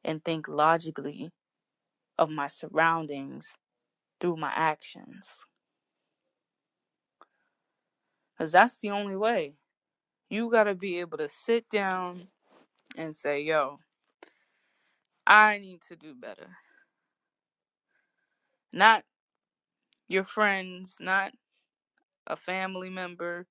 and 0.03 0.23
think 0.23 0.47
logically 0.47 1.31
of 2.17 2.29
my 2.29 2.47
surroundings 2.47 3.57
through 4.19 4.37
my 4.37 4.51
actions. 4.53 5.45
Because 8.37 8.51
that's 8.51 8.77
the 8.77 8.91
only 8.91 9.15
way. 9.15 9.55
You 10.29 10.51
got 10.51 10.65
to 10.65 10.75
be 10.75 10.99
able 10.99 11.19
to 11.19 11.29
sit 11.29 11.69
down 11.69 12.27
and 12.97 13.15
say, 13.15 13.41
yo, 13.41 13.79
I 15.27 15.59
need 15.59 15.81
to 15.89 15.95
do 15.95 16.15
better. 16.15 16.47
Not 18.73 19.03
your 20.07 20.23
friends, 20.23 20.97
not 21.01 21.33
a 22.27 22.35
family 22.37 22.89
member, 22.89 23.47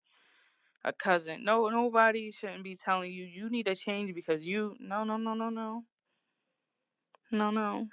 a 0.84 0.92
cousin. 0.92 1.44
No, 1.44 1.68
nobody 1.68 2.32
shouldn't 2.32 2.64
be 2.64 2.76
telling 2.76 3.12
you 3.12 3.24
you 3.24 3.50
need 3.50 3.66
to 3.66 3.74
change 3.76 4.14
because 4.14 4.44
you. 4.46 4.76
No, 4.80 5.04
no, 5.04 5.16
no, 5.18 5.34
no, 5.34 5.50
no. 5.50 5.84
No, 7.32 7.50
no. 7.50 7.88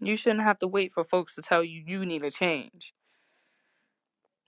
You 0.00 0.16
shouldn't 0.16 0.44
have 0.44 0.60
to 0.60 0.68
wait 0.68 0.92
for 0.92 1.04
folks 1.04 1.36
to 1.36 1.42
tell 1.42 1.64
you 1.64 1.82
you 1.86 2.06
need 2.06 2.22
to 2.22 2.30
change. 2.30 2.94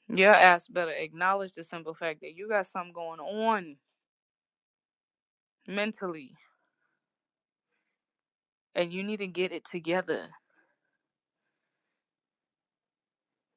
Your 0.09 0.33
ass 0.35 0.68
better 0.68 0.93
acknowledge 0.93 1.55
the 1.55 1.64
simple 1.64 1.95
fact 1.95 2.20
that 2.22 2.35
you 2.35 2.49
got 2.49 2.66
something 2.66 2.93
going 2.95 3.20
on 3.20 3.76
mentally 5.68 6.35
and 8.74 8.93
you 8.93 9.05
need 9.05 9.18
to 9.18 9.28
get 9.28 9.53
it 9.53 9.64
together 9.64 10.28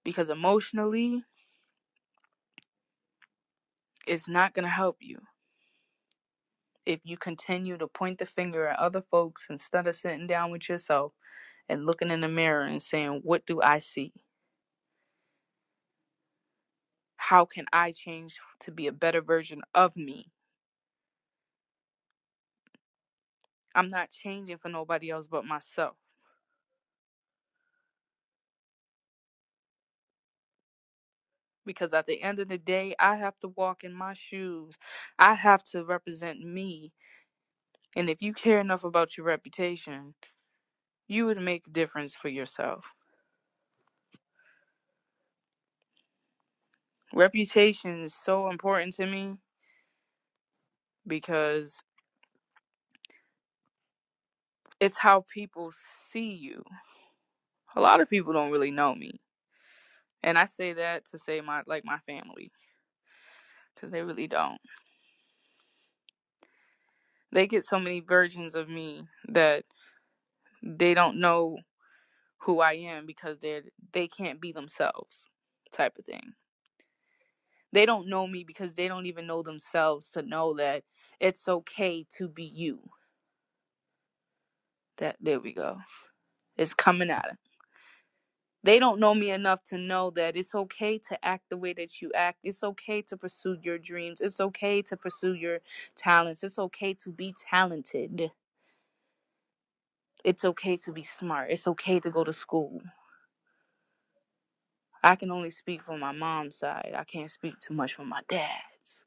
because 0.05 0.29
emotionally 0.29 1.23
it's 4.07 4.27
not 4.29 4.53
going 4.53 4.65
to 4.65 4.69
help 4.71 4.97
you 5.01 5.19
if 6.85 7.01
you 7.05 7.17
continue 7.17 7.77
to 7.77 7.87
point 7.87 8.19
the 8.19 8.27
finger 8.27 8.67
at 8.67 8.79
other 8.79 9.03
folks 9.11 9.47
instead 9.51 9.87
of 9.87 9.95
sitting 9.97 10.27
down 10.27 10.51
with 10.51 10.69
yourself 10.69 11.13
and 11.69 11.85
looking 11.85 12.11
in 12.11 12.21
the 12.21 12.27
mirror 12.29 12.63
and 12.63 12.81
saying, 12.81 13.21
What 13.23 13.45
do 13.45 13.61
I 13.61 13.79
see? 13.79 14.13
How 17.17 17.45
can 17.45 17.65
I 17.73 17.91
change 17.91 18.39
to 18.61 18.71
be 18.71 18.87
a 18.87 18.91
better 18.93 19.21
version 19.21 19.61
of 19.75 19.95
me? 19.95 20.27
I'm 23.75 23.89
not 23.91 24.11
changing 24.11 24.57
for 24.59 24.69
nobody 24.69 25.11
else 25.11 25.27
but 25.27 25.45
myself. 25.45 25.95
Because 31.65 31.93
at 31.93 32.07
the 32.07 32.21
end 32.21 32.39
of 32.39 32.49
the 32.49 32.57
day, 32.57 32.95
I 32.99 33.17
have 33.17 33.37
to 33.39 33.49
walk 33.49 33.83
in 33.83 33.93
my 33.93 34.13
shoes. 34.13 34.77
I 35.19 35.35
have 35.35 35.63
to 35.65 35.83
represent 35.85 36.39
me. 36.39 36.91
And 37.97 38.09
if 38.09 38.21
you 38.21 38.33
care 38.33 38.59
enough 38.61 38.83
about 38.83 39.17
your 39.17 39.25
reputation, 39.27 40.15
you 41.07 41.25
would 41.27 41.41
make 41.41 41.67
a 41.67 41.71
difference 41.71 42.15
for 42.15 42.29
yourself. 42.29 42.85
Reputation 47.13 48.03
is 48.03 48.15
so 48.15 48.49
important 48.49 48.93
to 48.95 49.05
me 49.07 49.35
because 51.07 51.81
it's 54.79 54.97
how 54.99 55.25
people 55.33 55.71
see 55.73 56.31
you. 56.33 56.63
A 57.75 57.81
lot 57.81 58.01
of 58.01 58.09
people 58.09 58.33
don't 58.33 58.51
really 58.51 58.71
know 58.71 58.95
me. 58.95 59.21
And 60.23 60.37
I 60.37 60.45
say 60.45 60.73
that 60.73 61.05
to 61.07 61.19
say 61.19 61.41
my 61.41 61.63
like 61.67 61.85
my 61.85 61.99
family 61.99 62.51
cuz 63.79 63.91
they 63.91 64.03
really 64.03 64.27
don't. 64.27 64.61
They 67.33 67.47
get 67.47 67.63
so 67.63 67.79
many 67.79 68.01
versions 68.01 68.55
of 68.55 68.69
me 68.69 69.03
that 69.29 69.65
they 70.63 70.93
don't 70.95 71.19
know 71.19 71.57
who 72.39 72.61
I 72.61 72.73
am 72.73 73.05
because 73.05 73.39
they 73.39 73.61
they 73.93 74.07
can't 74.07 74.41
be 74.41 74.51
themselves 74.53 75.27
type 75.73 75.97
of 75.99 76.05
thing. 76.05 76.33
They 77.73 77.85
don't 77.85 78.09
know 78.09 78.27
me 78.27 78.45
because 78.45 78.75
they 78.75 78.89
don't 78.89 79.07
even 79.07 79.27
know 79.27 79.43
themselves 79.43 80.11
to 80.13 80.23
know 80.23 80.55
that 80.55 80.83
it's 81.19 81.47
okay 81.49 82.05
to 82.17 82.29
be 82.29 82.45
you. 82.45 82.79
That 84.97 85.17
there 85.21 85.39
we 85.39 85.53
go. 85.53 85.77
It's 86.57 86.73
coming 86.75 87.09
them. 87.09 87.37
They 88.65 88.79
don't 88.79 88.99
know 88.99 89.13
me 89.13 89.29
enough 89.29 89.63
to 89.65 89.77
know 89.77 90.09
that 90.11 90.35
it's 90.35 90.55
okay 90.55 90.97
to 91.09 91.23
act 91.23 91.49
the 91.51 91.57
way 91.57 91.73
that 91.73 92.01
you 92.01 92.11
act. 92.15 92.39
It's 92.43 92.63
okay 92.63 93.03
to 93.03 93.15
pursue 93.15 93.57
your 93.61 93.77
dreams. 93.77 94.21
It's 94.21 94.39
okay 94.41 94.81
to 94.83 94.97
pursue 94.97 95.35
your 95.35 95.59
talents. 95.95 96.43
It's 96.43 96.57
okay 96.57 96.95
to 96.95 97.11
be 97.11 97.35
talented. 97.37 98.31
It's 100.23 100.45
okay 100.45 100.77
to 100.77 100.91
be 100.91 101.03
smart. 101.03 101.51
It's 101.51 101.67
okay 101.67 101.99
to 101.99 102.09
go 102.09 102.23
to 102.23 102.33
school. 102.33 102.81
I 105.03 105.15
can 105.15 105.29
only 105.29 105.51
speak 105.51 105.83
from 105.83 105.99
my 105.99 106.13
mom's 106.13 106.57
side. 106.57 106.93
I 106.97 107.03
can't 107.03 107.29
speak 107.29 107.59
too 107.59 107.75
much 107.75 107.93
from 107.93 108.09
my 108.09 108.21
dad's. 108.27 109.05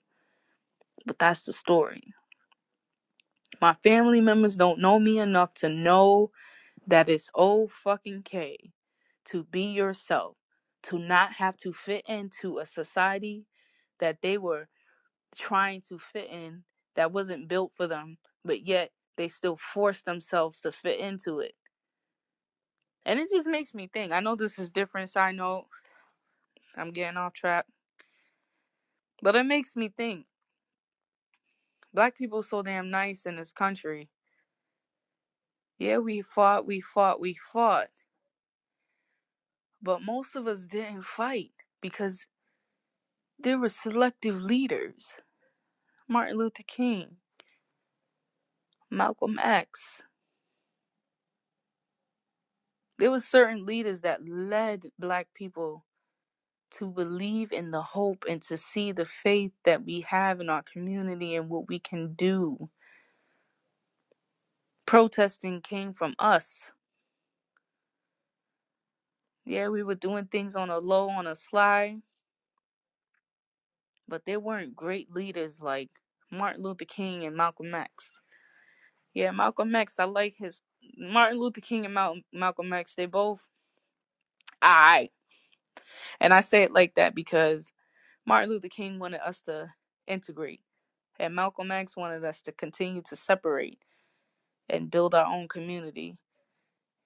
But 1.05 1.19
that's 1.19 1.45
the 1.47 1.53
story. 1.53 2.15
My 3.61 3.75
family 3.83 4.21
members 4.21 4.57
don't 4.57 4.81
know 4.81 5.01
me 5.01 5.19
enough 5.19 5.53
to 5.55 5.69
know 5.69 6.31
that 6.87 7.09
it's 7.09 7.31
oh 7.35 7.69
fucking 7.83 8.23
K 8.23 8.59
to 9.31 9.45
be 9.45 9.73
yourself, 9.73 10.37
to 10.85 10.99
not 10.99 11.33
have 11.33 11.57
to 11.59 11.73
fit 11.73 12.05
into 12.09 12.59
a 12.59 12.67
society 12.67 13.45
that 14.01 14.19
they 14.23 14.39
were 14.39 14.69
trying 15.37 15.83
to 15.89 15.99
fit 15.99 16.29
in 16.31 16.63
that 16.97 17.13
wasn't 17.13 17.49
built 17.49 17.73
for 17.77 17.87
them, 17.87 18.19
but 18.45 18.67
yet 18.67 18.91
they 19.17 19.29
still 19.29 19.57
force 19.57 20.03
themselves 20.03 20.61
to 20.61 20.73
fit 20.73 21.01
into 21.01 21.41
it. 21.41 21.55
And 23.05 23.19
it 23.19 23.29
just 23.31 23.49
makes 23.49 23.75
me 23.75 23.89
think. 23.93 24.13
I 24.13 24.21
know 24.21 24.37
this 24.37 24.59
is 24.59 24.71
different, 24.71 25.09
side 25.09 25.35
note. 25.35 25.67
I'm 26.77 26.93
getting 26.93 27.17
off 27.17 27.33
track. 27.33 27.67
But 29.23 29.37
it 29.37 29.45
makes 29.45 29.77
me 29.77 29.93
think. 29.97 30.27
Black 31.95 32.17
people 32.17 32.43
so 32.43 32.63
damn 32.63 32.91
nice 32.91 33.27
in 33.27 33.37
this 33.37 33.53
country. 33.53 34.09
Yeah, 35.79 35.99
we 35.99 36.23
fought, 36.23 36.67
we 36.67 36.81
fought, 36.81 37.21
we 37.21 37.35
fought. 37.53 37.89
But 39.83 40.03
most 40.03 40.37
of 40.37 40.47
us 40.49 40.65
didn't 40.65 41.05
fight 41.05 41.53
because 41.83 42.27
there 43.41 43.59
were 43.59 43.71
selective 43.71 44.43
leaders. 44.43 45.15
Martin 46.09 46.39
Luther 46.39 46.65
King, 46.67 47.17
Malcolm 48.91 49.39
X. 49.43 50.03
There 52.99 53.11
were 53.11 53.21
certain 53.21 53.67
leaders 53.67 54.03
that 54.03 54.27
led 54.27 54.85
black 54.99 55.29
people 55.35 55.85
to 56.73 56.87
believe 56.87 57.53
in 57.53 57.71
the 57.71 57.83
hope 57.83 58.25
and 58.29 58.43
to 58.43 58.57
see 58.59 58.93
the 58.93 59.07
faith 59.07 59.53
that 59.65 59.85
we 59.85 60.03
have 60.03 60.41
in 60.41 60.51
our 60.51 60.63
community 60.65 61.37
and 61.37 61.51
what 61.51 61.69
we 61.69 61.81
can 61.81 62.15
do. 62.15 62.71
Protesting 64.87 65.63
came 65.63 65.95
from 65.95 66.15
us. 66.19 66.71
Yeah, 69.49 69.71
we 69.71 69.83
were 69.85 69.97
doing 69.97 70.27
things 70.27 70.57
on 70.57 70.71
a 70.71 70.79
low, 70.79 71.11
on 71.11 71.27
a 71.27 71.35
sly, 71.37 71.99
but 74.09 74.25
there 74.27 74.41
weren't 74.41 74.77
great 74.77 75.15
leaders 75.15 75.63
like 75.63 75.91
Martin 76.31 76.63
Luther 76.63 76.85
King 76.87 77.25
and 77.25 77.37
Malcolm 77.37 77.75
X. 77.75 78.11
Yeah, 79.15 79.33
Malcolm 79.33 79.75
X, 79.75 79.99
I 79.99 80.05
like 80.05 80.37
his 80.39 80.63
Martin 80.99 81.41
Luther 81.41 81.63
King 81.63 81.87
and 81.87 81.95
Mal- 81.95 82.21
Malcolm 82.33 82.73
X. 82.73 82.95
They 82.97 83.07
both, 83.07 83.47
I, 84.63 85.11
and 86.21 86.35
I 86.35 86.41
say 86.41 86.65
it 86.65 86.73
like 86.73 86.97
that 86.97 87.15
because 87.15 87.73
Martin 88.27 88.51
Luther 88.51 88.69
King 88.69 88.99
wanted 88.99 89.21
us 89.27 89.43
to 89.43 89.71
integrate, 90.07 90.63
and 91.21 91.35
Malcolm 91.35 91.71
X 91.73 91.97
wanted 91.97 92.25
us 92.25 92.43
to 92.43 92.53
continue 92.53 93.03
to 93.09 93.17
separate 93.17 93.81
and 94.71 94.91
build 94.91 95.15
our 95.15 95.27
own 95.27 95.49
community. 95.49 96.17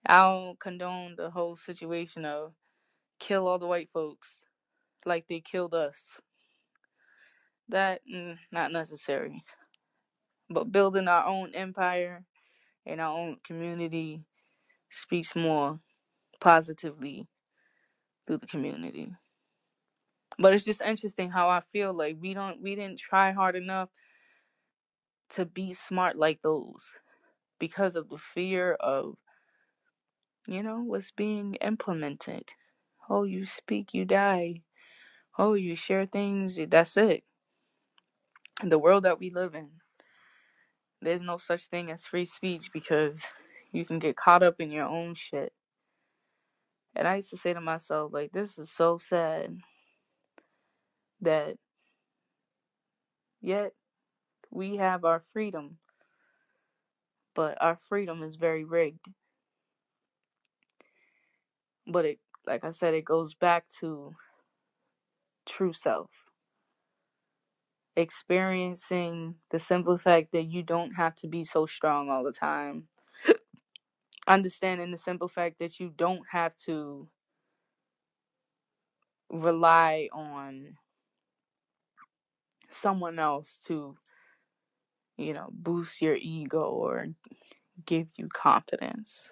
I 0.06 0.20
don't 0.22 0.60
condone 0.60 1.16
the 1.16 1.30
whole 1.30 1.56
situation 1.56 2.24
of 2.26 2.54
kill 3.20 3.48
all 3.48 3.58
the 3.58 3.66
white 3.66 3.90
folks 3.92 4.40
like 5.06 5.26
they 5.28 5.40
killed 5.40 5.74
us. 5.74 6.20
That 7.70 8.02
mm, 8.12 8.38
not 8.52 8.72
necessary. 8.72 9.42
But 10.50 10.72
building 10.72 11.08
our 11.08 11.26
own 11.26 11.54
empire 11.54 12.24
and 12.86 13.00
our 13.00 13.18
own 13.18 13.38
community 13.46 14.24
speaks 14.90 15.36
more 15.36 15.80
positively 16.40 17.26
through 18.26 18.38
the 18.38 18.46
community. 18.48 19.12
But 20.38 20.54
it's 20.54 20.64
just 20.66 20.82
interesting 20.82 21.30
how 21.30 21.50
I 21.50 21.60
feel 21.60 21.94
like 21.94 22.16
we 22.20 22.34
don't 22.34 22.62
we 22.62 22.76
didn't 22.76 22.98
try 23.00 23.32
hard 23.32 23.56
enough 23.56 23.90
to 25.30 25.44
be 25.46 25.74
smart 25.74 26.16
like 26.16 26.42
those 26.42 26.92
because 27.60 27.96
of 27.96 28.08
the 28.10 28.18
fear 28.18 28.74
of 28.74 29.16
you 30.46 30.62
know 30.62 30.80
what's 30.82 31.10
being 31.12 31.54
implemented. 31.56 32.44
Oh, 33.08 33.24
you 33.24 33.46
speak, 33.46 33.94
you 33.94 34.04
die. 34.04 34.62
Oh, 35.38 35.54
you 35.54 35.76
share 35.76 36.06
things, 36.06 36.60
that's 36.68 36.96
it. 36.96 37.24
The 38.62 38.78
world 38.78 39.04
that 39.04 39.18
we 39.18 39.30
live 39.30 39.54
in, 39.54 39.70
there's 41.00 41.22
no 41.22 41.36
such 41.36 41.66
thing 41.68 41.90
as 41.90 42.04
free 42.04 42.26
speech 42.26 42.70
because 42.72 43.26
you 43.72 43.84
can 43.84 43.98
get 43.98 44.16
caught 44.16 44.42
up 44.42 44.56
in 44.60 44.70
your 44.70 44.86
own 44.86 45.14
shit. 45.14 45.52
And 46.94 47.08
I 47.08 47.16
used 47.16 47.30
to 47.30 47.36
say 47.36 47.54
to 47.54 47.60
myself, 47.60 48.12
like, 48.12 48.32
this 48.32 48.58
is 48.58 48.70
so 48.70 48.98
sad 48.98 49.56
that 51.22 51.56
yet 53.40 53.72
we 54.50 54.76
have 54.76 55.04
our 55.04 55.22
freedom, 55.32 55.78
but 57.34 57.58
our 57.60 57.78
freedom 57.88 58.22
is 58.22 58.36
very 58.36 58.64
rigged. 58.64 59.06
But 61.92 62.06
it, 62.06 62.20
like 62.46 62.64
I 62.64 62.72
said, 62.72 62.94
it 62.94 63.06
goes 63.06 63.34
back 63.34 63.66
to 63.80 64.14
true 65.46 65.74
self. 65.74 66.10
Experiencing 67.96 69.36
the 69.50 69.58
simple 69.58 69.98
fact 69.98 70.32
that 70.32 70.44
you 70.44 70.62
don't 70.62 70.92
have 70.92 71.14
to 71.16 71.28
be 71.28 71.44
so 71.44 71.66
strong 71.66 72.10
all 72.10 72.24
the 72.24 72.32
time. 72.32 72.88
Understanding 74.28 74.90
the 74.92 74.98
simple 74.98 75.28
fact 75.28 75.58
that 75.60 75.80
you 75.80 75.92
don't 75.96 76.24
have 76.30 76.54
to 76.66 77.08
rely 79.30 80.08
on 80.12 80.76
someone 82.70 83.18
else 83.18 83.60
to, 83.66 83.96
you 85.18 85.34
know, 85.34 85.48
boost 85.52 86.02
your 86.02 86.16
ego 86.16 86.62
or 86.62 87.06
give 87.86 88.08
you 88.16 88.28
confidence. 88.32 89.30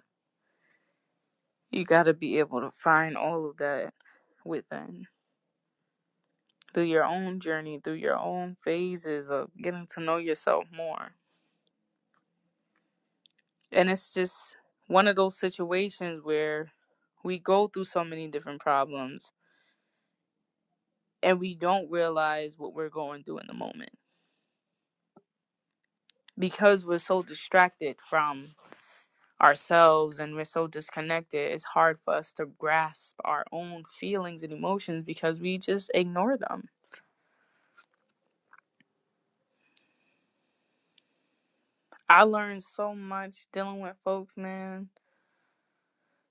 You 1.71 1.85
got 1.85 2.05
to 2.05 2.15
be 2.15 2.39
able 2.39 2.61
to 2.63 2.73
find 2.79 3.17
all 3.17 3.51
of 3.51 3.59
that 3.59 3.95
within. 4.45 5.07
Through 6.75 6.85
your 6.85 7.05
own 7.05 7.41
journey, 7.41 7.81
through 7.83 7.95
your 7.95 8.19
own 8.19 8.57
phases 8.65 9.31
of 9.31 9.51
getting 9.61 9.87
to 9.95 10.01
know 10.01 10.19
yourself 10.19 10.65
more. 10.75 11.11
And 13.73 13.91
it's 13.91 14.15
just 14.15 14.57
one 14.89 15.09
of 15.09 15.17
those 15.17 15.39
situations 15.39 16.23
where 16.25 16.71
we 17.25 17.39
go 17.39 17.69
through 17.69 17.85
so 17.87 18.05
many 18.05 18.29
different 18.29 18.61
problems 18.61 19.33
and 21.23 21.41
we 21.41 21.55
don't 21.55 21.91
realize 21.91 22.59
what 22.59 22.75
we're 22.75 22.89
going 22.89 23.25
through 23.25 23.39
in 23.39 23.47
the 23.47 23.55
moment 23.55 23.91
because 26.39 26.85
we're 26.85 26.99
so 26.99 27.23
distracted 27.23 27.97
from 28.09 28.45
ourselves 29.41 30.21
and 30.21 30.35
we're 30.35 30.45
so 30.45 30.67
disconnected 30.67 31.53
it's 31.53 31.65
hard 31.65 31.99
for 32.05 32.15
us 32.15 32.35
to 32.35 32.47
grasp 32.59 33.17
our 33.25 33.45
own 33.53 33.85
feelings 33.85 34.43
and 34.43 34.53
emotions 34.53 35.05
because 35.05 35.41
we 35.41 35.59
just 35.59 35.91
ignore 35.95 36.37
them. 36.39 36.69
I 42.09 42.25
learned 42.25 42.63
so 42.65 42.95
much 42.95 43.47
dealing 43.53 43.81
with 43.81 43.97
folks 44.05 44.37
man. 44.37 44.89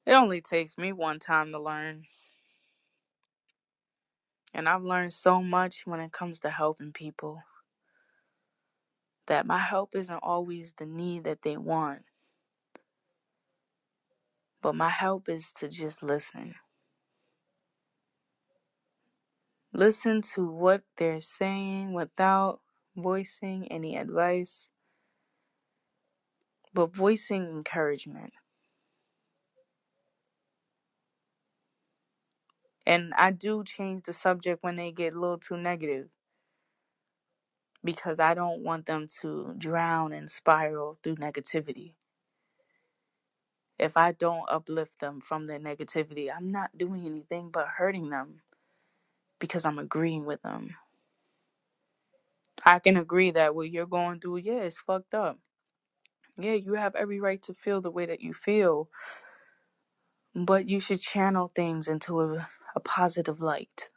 It 0.06 0.14
only 0.14 0.42
takes 0.42 0.78
me 0.78 0.94
one 0.94 1.20
time 1.20 1.52
to 1.54 1.60
learn. 1.62 2.04
And 4.54 4.68
i've 4.68 4.84
learned 4.84 5.14
so 5.14 5.42
much 5.42 5.86
when 5.86 6.00
it 6.00 6.12
comes 6.12 6.42
to 6.42 6.50
helping 6.50 6.94
people 6.94 7.44
that 9.28 9.46
my 9.46 9.60
help 9.60 9.96
isn't 9.96 10.20
always 10.24 10.74
the 10.74 10.86
need 10.86 11.26
that 11.26 11.42
they 11.44 11.58
want 11.58 12.04
but 14.62 14.76
my 14.76 14.90
help 14.90 15.30
is 15.30 15.54
to 15.54 15.70
just 15.70 16.04
listen 16.04 16.54
Listen 19.74 20.22
to 20.24 20.44
what 20.48 20.82
they're 20.98 21.22
saying 21.22 21.94
without 21.94 22.60
voicing 22.96 23.68
any 23.72 23.98
advice, 23.98 24.68
but 26.74 26.96
voicing 26.96 27.44
encouragement. 27.48 28.34
And 32.88 33.14
I 33.18 33.32
do 33.32 33.64
change 33.66 34.04
the 34.04 34.14
subject 34.14 34.64
when 34.64 34.78
they 34.78 34.92
get 34.92 35.14
a 35.16 35.20
little 35.20 35.40
too 35.40 35.58
negative 35.58 36.10
because 37.84 38.20
I 38.20 38.36
don't 38.36 38.64
want 38.64 38.86
them 38.88 39.08
to 39.22 39.56
drown 39.58 40.14
and 40.14 40.32
spiral 40.32 41.00
through 41.04 41.18
negativity. 41.18 41.94
If 43.80 43.98
I 43.98 44.14
don't 44.14 44.46
uplift 44.50 45.00
them 45.02 45.22
from 45.22 45.48
their 45.48 45.60
negativity, 45.60 46.30
I'm 46.36 46.52
not 46.52 46.78
doing 46.78 47.08
anything 47.08 47.52
but 47.52 47.68
hurting 47.68 48.10
them 48.10 48.42
because 49.40 49.66
I'm 49.66 49.80
agreeing 49.80 50.26
with 50.26 50.42
them. 50.44 50.76
I 52.66 52.80
can 52.80 52.98
agree 52.98 53.32
that 53.32 53.56
what 53.56 53.72
you're 53.72 53.88
going 53.88 54.22
through, 54.22 54.38
yeah, 54.40 54.62
it's 54.62 54.80
fucked 54.80 55.16
up. 55.16 55.40
Yeah, 56.38 56.54
you 56.54 56.74
have 56.76 56.96
every 56.96 57.20
right 57.22 57.42
to 57.44 57.56
feel 57.56 57.82
the 57.82 57.92
way 57.92 58.08
that 58.08 58.22
you 58.22 58.34
feel, 58.34 58.90
but 60.36 60.68
you 60.70 60.80
should 60.80 61.02
channel 61.02 61.52
things 61.56 61.88
into 61.90 62.22
a, 62.22 62.50
a 62.76 62.82
positive 62.82 63.42
light. 63.42 63.90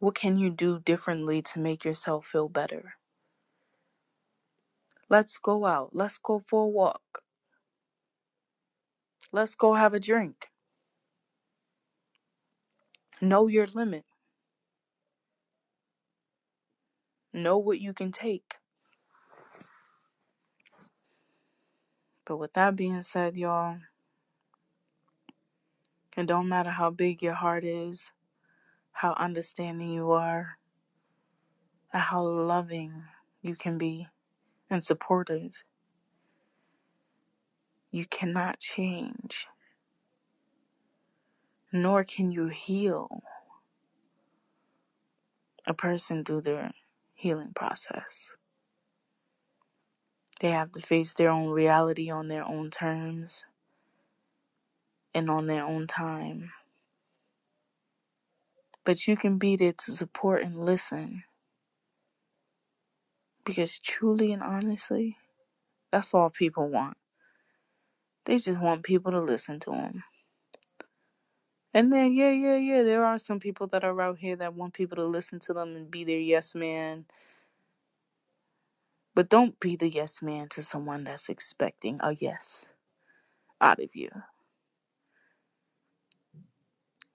What 0.00 0.14
can 0.16 0.38
you 0.38 0.50
do 0.50 0.80
differently 0.80 1.42
to 1.42 1.60
make 1.60 1.84
yourself 1.84 2.26
feel 2.26 2.48
better? 2.48 2.94
Let's 5.10 5.38
go 5.38 5.66
out. 5.66 5.90
Let's 5.94 6.18
go 6.18 6.42
for 6.48 6.64
a 6.64 6.68
walk. 6.68 7.02
Let's 9.32 9.54
go 9.54 9.74
have 9.74 9.94
a 9.94 10.00
drink. 10.00 10.48
Know 13.20 13.46
your 13.46 13.66
limit. 13.74 14.04
Know 17.32 17.58
what 17.58 17.80
you 17.80 17.92
can 17.92 18.12
take. 18.12 18.54
But 22.24 22.38
with 22.38 22.52
that 22.54 22.76
being 22.76 23.02
said, 23.02 23.36
y'all, 23.36 23.78
it 26.16 26.26
don't 26.26 26.48
matter 26.48 26.70
how 26.70 26.90
big 26.90 27.22
your 27.22 27.34
heart 27.34 27.64
is, 27.64 28.10
how 28.92 29.12
understanding 29.12 29.90
you 29.90 30.12
are, 30.12 30.58
how 31.90 32.22
loving 32.22 33.04
you 33.42 33.54
can 33.54 33.78
be 33.78 34.08
and 34.70 34.82
supportive. 34.82 35.62
You 37.96 38.04
cannot 38.04 38.60
change, 38.60 39.46
nor 41.72 42.04
can 42.04 42.30
you 42.30 42.46
heal 42.46 43.22
a 45.66 45.72
person 45.72 46.22
through 46.22 46.42
their 46.42 46.72
healing 47.14 47.54
process. 47.54 48.28
They 50.40 50.50
have 50.50 50.72
to 50.72 50.80
face 50.80 51.14
their 51.14 51.30
own 51.30 51.48
reality 51.48 52.10
on 52.10 52.28
their 52.28 52.46
own 52.46 52.68
terms 52.68 53.46
and 55.14 55.30
on 55.30 55.46
their 55.46 55.64
own 55.64 55.86
time. 55.86 56.52
But 58.84 59.08
you 59.08 59.16
can 59.16 59.38
be 59.38 59.56
there 59.56 59.72
to 59.72 59.92
support 59.92 60.42
and 60.42 60.66
listen. 60.66 61.24
Because 63.46 63.78
truly 63.78 64.34
and 64.34 64.42
honestly, 64.42 65.16
that's 65.90 66.12
all 66.12 66.28
people 66.28 66.68
want. 66.68 66.98
They 68.26 68.38
just 68.38 68.60
want 68.60 68.84
people 68.84 69.12
to 69.12 69.20
listen 69.22 69.60
to 69.62 69.72
them. 69.72 70.04
And 71.74 71.92
then, 71.92 72.12
yeah, 72.14 72.30
yeah, 72.30 72.56
yeah, 72.56 72.82
there 72.82 73.04
are 73.04 73.18
some 73.18 73.40
people 73.40 73.68
that 73.68 73.84
are 73.84 74.00
out 74.00 74.18
here 74.18 74.36
that 74.36 74.54
want 74.54 74.74
people 74.74 74.96
to 74.96 75.04
listen 75.04 75.38
to 75.40 75.54
them 75.54 75.76
and 75.76 75.90
be 75.90 76.04
their 76.04 76.18
yes 76.18 76.54
man. 76.54 77.06
But 79.14 79.30
don't 79.30 79.58
be 79.60 79.76
the 79.76 79.88
yes 79.88 80.22
man 80.22 80.48
to 80.50 80.62
someone 80.62 81.04
that's 81.04 81.28
expecting 81.30 82.00
a 82.02 82.12
yes 82.14 82.66
out 83.60 83.80
of 83.80 83.94
you. 83.96 84.10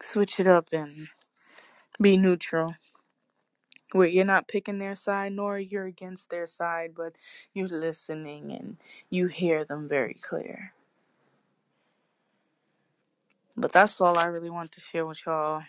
Switch 0.01 0.39
it 0.39 0.47
up 0.47 0.69
and 0.73 1.07
be 2.01 2.17
neutral. 2.17 2.67
Where 3.93 4.07
you're 4.07 4.25
not 4.25 4.47
picking 4.49 4.79
their 4.79 4.95
side 4.97 5.33
nor 5.33 5.59
you're 5.59 5.85
against 5.87 6.29
their 6.29 6.47
side, 6.47 6.93
but 6.95 7.15
you're 7.53 7.69
listening 7.69 8.51
and 8.53 8.77
you 9.09 9.27
hear 9.27 9.65
them 9.65 9.89
very 9.89 10.15
clear. 10.15 10.73
But 13.61 13.71
that's 13.71 14.01
all 14.01 14.17
I 14.17 14.25
really 14.25 14.49
want 14.49 14.71
to 14.71 14.81
share 14.81 15.05
with 15.05 15.23
y'all. 15.23 15.61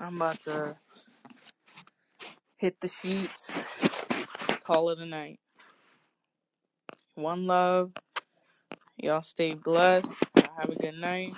I'm 0.00 0.16
about 0.16 0.40
to 0.44 0.74
hit 2.56 2.80
the 2.80 2.88
sheets, 2.88 3.66
call 4.64 4.88
it 4.88 4.98
a 4.98 5.04
night. 5.04 5.38
One 7.16 7.46
love. 7.46 7.92
Y'all 8.96 9.20
stay 9.20 9.52
blessed. 9.52 10.10
Y'all 10.36 10.54
have 10.58 10.70
a 10.70 10.74
good 10.74 10.94
night. 10.94 11.34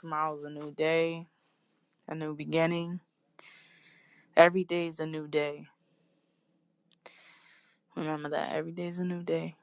Tomorrow's 0.00 0.44
a 0.44 0.50
new 0.50 0.72
day, 0.72 1.26
a 2.08 2.14
new 2.14 2.34
beginning. 2.34 3.00
Every 4.38 4.64
day 4.64 4.86
is 4.86 5.00
a 5.00 5.06
new 5.06 5.28
day. 5.28 5.66
Remember 7.94 8.30
that 8.30 8.54
every 8.54 8.72
day 8.72 8.86
is 8.86 9.00
a 9.00 9.04
new 9.04 9.22
day. 9.22 9.54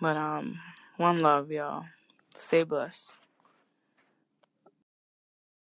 But 0.00 0.16
um, 0.16 0.58
one 0.96 1.20
love, 1.20 1.50
y'all. 1.50 1.84
Stay 2.42 2.64
blessed. 2.64 3.20